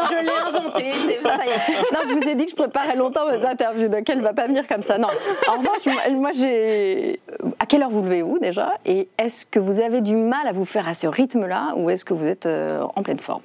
je 0.10 0.26
l'ai 0.26 0.58
inventé. 0.58 0.94
c'est- 1.08 1.22
ça 1.24 1.46
y 1.46 1.50
est. 1.50 1.82
non, 1.94 2.00
je 2.10 2.14
vous 2.14 2.28
ai 2.30 2.36
dit 2.36 2.46
que 2.46 2.52
je 2.52 2.56
préparais 2.56 2.96
longtemps 2.96 3.28
mes 3.32 3.46
interviews, 3.46 3.88
donc 3.88 4.10
elle 4.10 4.18
ne 4.20 4.24
va 4.24 4.34
pas 4.34 4.48
venir 4.48 4.68
comme 4.68 4.84
ça. 4.84 4.98
Non. 4.98 5.08
En 5.48 5.54
revanche, 5.60 5.86
moi- 5.86 6.10
moi, 6.18 6.32
j'ai. 6.34 7.20
À 7.60 7.66
quelle 7.66 7.82
heure 7.84 7.90
vous 7.90 8.02
levez-vous 8.04 8.40
déjà? 8.40 8.74
Et 8.86 9.08
est-ce 9.18 9.46
que 9.46 9.60
vous 9.60 9.80
avez 9.80 10.02
du 10.02 10.16
mal 10.18 10.48
à 10.48 10.52
vous 10.52 10.66
faire 10.66 10.88
à 10.88 10.94
ce 10.94 11.08
rythme-là 11.08 11.74
ou 11.78 11.90
est-ce 11.90 12.06
que 12.06 12.14
vous 12.14 12.26
êtes 12.26 12.46
euh, 12.46 12.86
en 12.96 13.04
pleine 13.04 13.20
forme? 13.20 13.44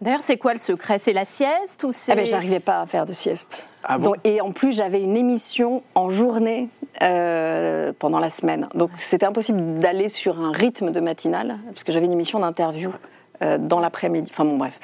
D'ailleurs, 0.00 0.22
c'est 0.22 0.36
quoi 0.36 0.52
le 0.52 0.58
secret? 0.58 0.98
C'est 0.98 1.12
la 1.12 1.24
sieste 1.24 1.84
ou 1.84 1.92
c'est 1.92 2.12
Ah 2.12 2.16
ben, 2.16 2.26
j'arrivais 2.26 2.60
pas 2.60 2.80
à 2.82 2.86
faire 2.86 3.06
de 3.06 3.12
sieste. 3.12 3.68
Ah 3.82 3.96
bon? 3.96 4.10
Donc, 4.10 4.16
et 4.24 4.40
en 4.40 4.52
plus, 4.52 4.72
j'avais 4.72 5.00
une 5.00 5.16
émission 5.16 5.82
en 5.94 6.10
journée 6.10 6.68
euh, 7.02 7.92
pendant 7.98 8.18
la 8.18 8.30
semaine. 8.30 8.68
Donc, 8.74 8.90
c'était 8.96 9.26
impossible 9.26 9.78
d'aller 9.78 10.08
sur 10.08 10.40
un 10.40 10.52
rythme 10.52 10.90
de 10.90 11.00
matinale, 11.00 11.58
parce 11.68 11.84
que 11.84 11.92
j'avais 11.92 12.06
une 12.06 12.12
émission 12.12 12.38
d'interview 12.38 12.90
dans 13.58 13.80
l'après-midi. 13.80 14.30
Enfin 14.32 14.44
bon, 14.44 14.56
bref. 14.56 14.78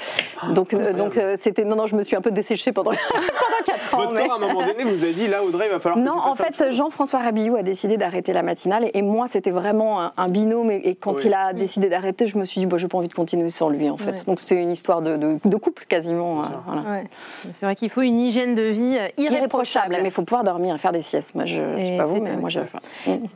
Donc, 0.50 0.72
euh, 0.74 0.92
donc 0.96 1.16
euh, 1.18 1.34
c'était. 1.36 1.64
Non, 1.64 1.76
non, 1.76 1.86
je 1.86 1.94
me 1.96 2.02
suis 2.02 2.16
un 2.16 2.20
peu 2.20 2.30
desséchée 2.30 2.72
pendant, 2.72 2.90
pendant 3.10 3.62
4 3.66 3.94
ans. 3.94 3.98
Votre 3.98 4.12
mais- 4.12 4.22
corps, 4.26 4.32
à 4.32 4.36
un 4.36 4.38
moment 4.38 4.66
donné, 4.66 4.84
vous 4.84 5.04
a 5.04 5.08
dit 5.08 5.26
là, 5.28 5.42
Audrey, 5.44 5.66
il 5.68 5.72
va 5.72 5.80
falloir. 5.80 5.98
Non, 6.02 6.16
en 6.18 6.34
fait. 6.34 6.70
Jean-François 6.70 7.20
Rabillou 7.20 7.56
a 7.56 7.62
décidé 7.62 7.96
d'arrêter 7.96 8.32
la 8.32 8.42
matinale 8.42 8.84
et, 8.86 8.98
et 8.98 9.02
moi, 9.02 9.28
c'était 9.28 9.50
vraiment 9.50 10.00
un, 10.00 10.12
un 10.16 10.28
binôme. 10.28 10.70
Et, 10.70 10.76
et 10.88 10.94
quand 10.94 11.14
Oui. 11.14 11.22
il 11.26 11.34
a 11.34 11.52
décidé 11.52 11.88
d'arrêter, 11.88 12.26
je 12.26 12.38
me 12.38 12.44
suis 12.44 12.60
dit, 12.60 12.66
bah, 12.66 12.76
je 12.76 12.84
n'ai 12.84 12.88
pas 12.88 12.98
envie 12.98 13.08
de 13.08 13.14
continuer 13.14 13.48
sans 13.48 13.68
lui, 13.68 13.88
en 13.90 13.96
fait. 13.96 14.24
Donc, 14.26 14.40
c'était 14.40 14.56
une 14.62 14.70
histoire 14.72 15.02
de, 15.02 15.16
de- 15.16 15.38
de 15.44 15.56
couple 15.56 15.84
quasiment. 15.88 16.40
Euh, 16.42 16.46
voilà. 16.66 16.82
Ouais. 16.82 17.04
C'est 17.52 17.66
vrai 17.66 17.74
qu'il 17.74 17.90
faut 17.90 18.02
une 18.02 18.18
hygiène 18.18 18.54
de 18.54 18.62
vie 18.62 18.96
euh, 18.98 19.08
irréprochable. 19.18 19.34
Irréprochable, 19.36 19.96
mais 20.02 20.08
il 20.08 20.12
faut 20.12 20.22
pouvoir 20.22 20.44
dormir 20.44 20.74
et 20.74 20.78
faire 20.78 20.92
des 20.92 21.02
siestes. 21.02 21.34
Moi, 21.34 21.44
je 21.44 21.60
ne 21.60 21.76
sais 21.76 21.96
pas 21.98 22.04
vous, 22.04 22.20
mais 22.20 22.36
moi, 22.36 22.48
je. 22.48 22.60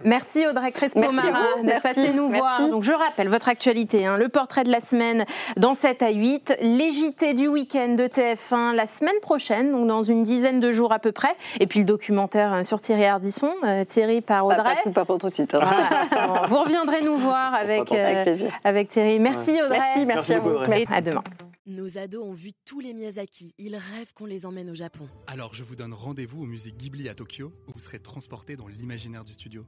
Merci 0.05 0.47
Audrey 0.47 0.71
Crespo-Marin 0.73 1.63
d'être 1.63 1.83
passée 1.83 2.13
nous 2.13 2.29
voir. 2.29 2.69
Donc 2.69 2.83
je 2.83 2.93
rappelle 2.93 3.29
votre 3.29 3.49
actualité, 3.49 4.07
hein, 4.07 4.17
le 4.17 4.29
portrait 4.29 4.65
de 4.65 4.71
la 4.71 4.81
semaine 4.81 5.14
dans 5.57 5.75
7 5.75 6.03
à 6.03 6.11
8, 6.11 6.59
les 6.61 6.91
JT 6.93 7.35
du 7.35 7.49
week-end 7.49 7.95
de 7.95 8.05
TF1 8.05 8.73
la 8.75 8.87
semaine 8.87 9.19
prochaine, 9.23 9.71
donc 9.73 9.87
dans 9.87 10.03
une 10.03 10.23
dizaine 10.23 10.61
de 10.61 10.73
jours 10.73 10.93
à 10.93 10.99
peu 10.99 11.13
près, 11.13 11.35
et 11.61 11.67
puis 11.67 11.81
le 11.81 11.85
documentaire 11.87 12.53
euh, 12.53 12.63
sur 12.65 12.81
Thierry 12.81 13.05
Ardisson, 13.05 13.51
euh, 13.65 13.85
Thierry 13.85 14.21
par 14.21 14.47
Audrey. 14.47 14.63
pas 14.77 14.83
tout, 14.83 14.91
pas 14.93 15.05
pour 15.05 15.19
tout 15.19 15.29
de 15.29 15.35
suite. 15.35 15.55
hein. 15.55 15.61
Voilà. 15.63 16.07
Bon, 16.41 16.47
Vous 16.49 16.63
reviendrez 16.65 17.03
nous 17.03 17.19
voir 17.19 17.55
avec, 17.55 17.91
euh, 17.93 18.49
Avec 18.65 18.89
Thierry. 18.89 19.19
Merci 19.21 19.53
Audrey. 19.63 19.79
Merci, 19.79 19.99
merci, 20.01 20.07
Merci 20.07 20.33
à 20.35 20.41
beaucoup, 20.41 20.55
vous. 20.57 20.63
Audrey. 20.63 20.83
Et 20.83 20.87
à 20.93 21.01
demain. 21.01 21.23
Nos 21.67 21.97
ados 21.97 22.23
ont 22.23 22.35
vu 22.35 22.51
tous 22.67 22.81
les 22.81 22.93
Miyazaki. 22.93 23.55
Ils 23.59 23.75
rêvent 23.77 24.13
qu'on 24.15 24.27
les 24.27 24.45
emmène 24.45 24.69
au 24.69 24.75
Japon. 24.75 25.09
Alors 25.27 25.55
je 25.55 25.63
vous 25.65 25.75
donne 25.77 25.95
rendez-vous 25.95 26.43
au 26.43 26.47
musée 26.47 26.71
Ghibli 26.77 27.09
à 27.09 27.15
Tokyo, 27.15 27.53
où 27.69 27.73
vous 27.73 27.81
serez 27.81 27.99
transporté 28.01 28.55
dans 28.55 28.67
l'imaginaire 28.67 29.25
du 29.25 29.33
studio. 29.33 29.65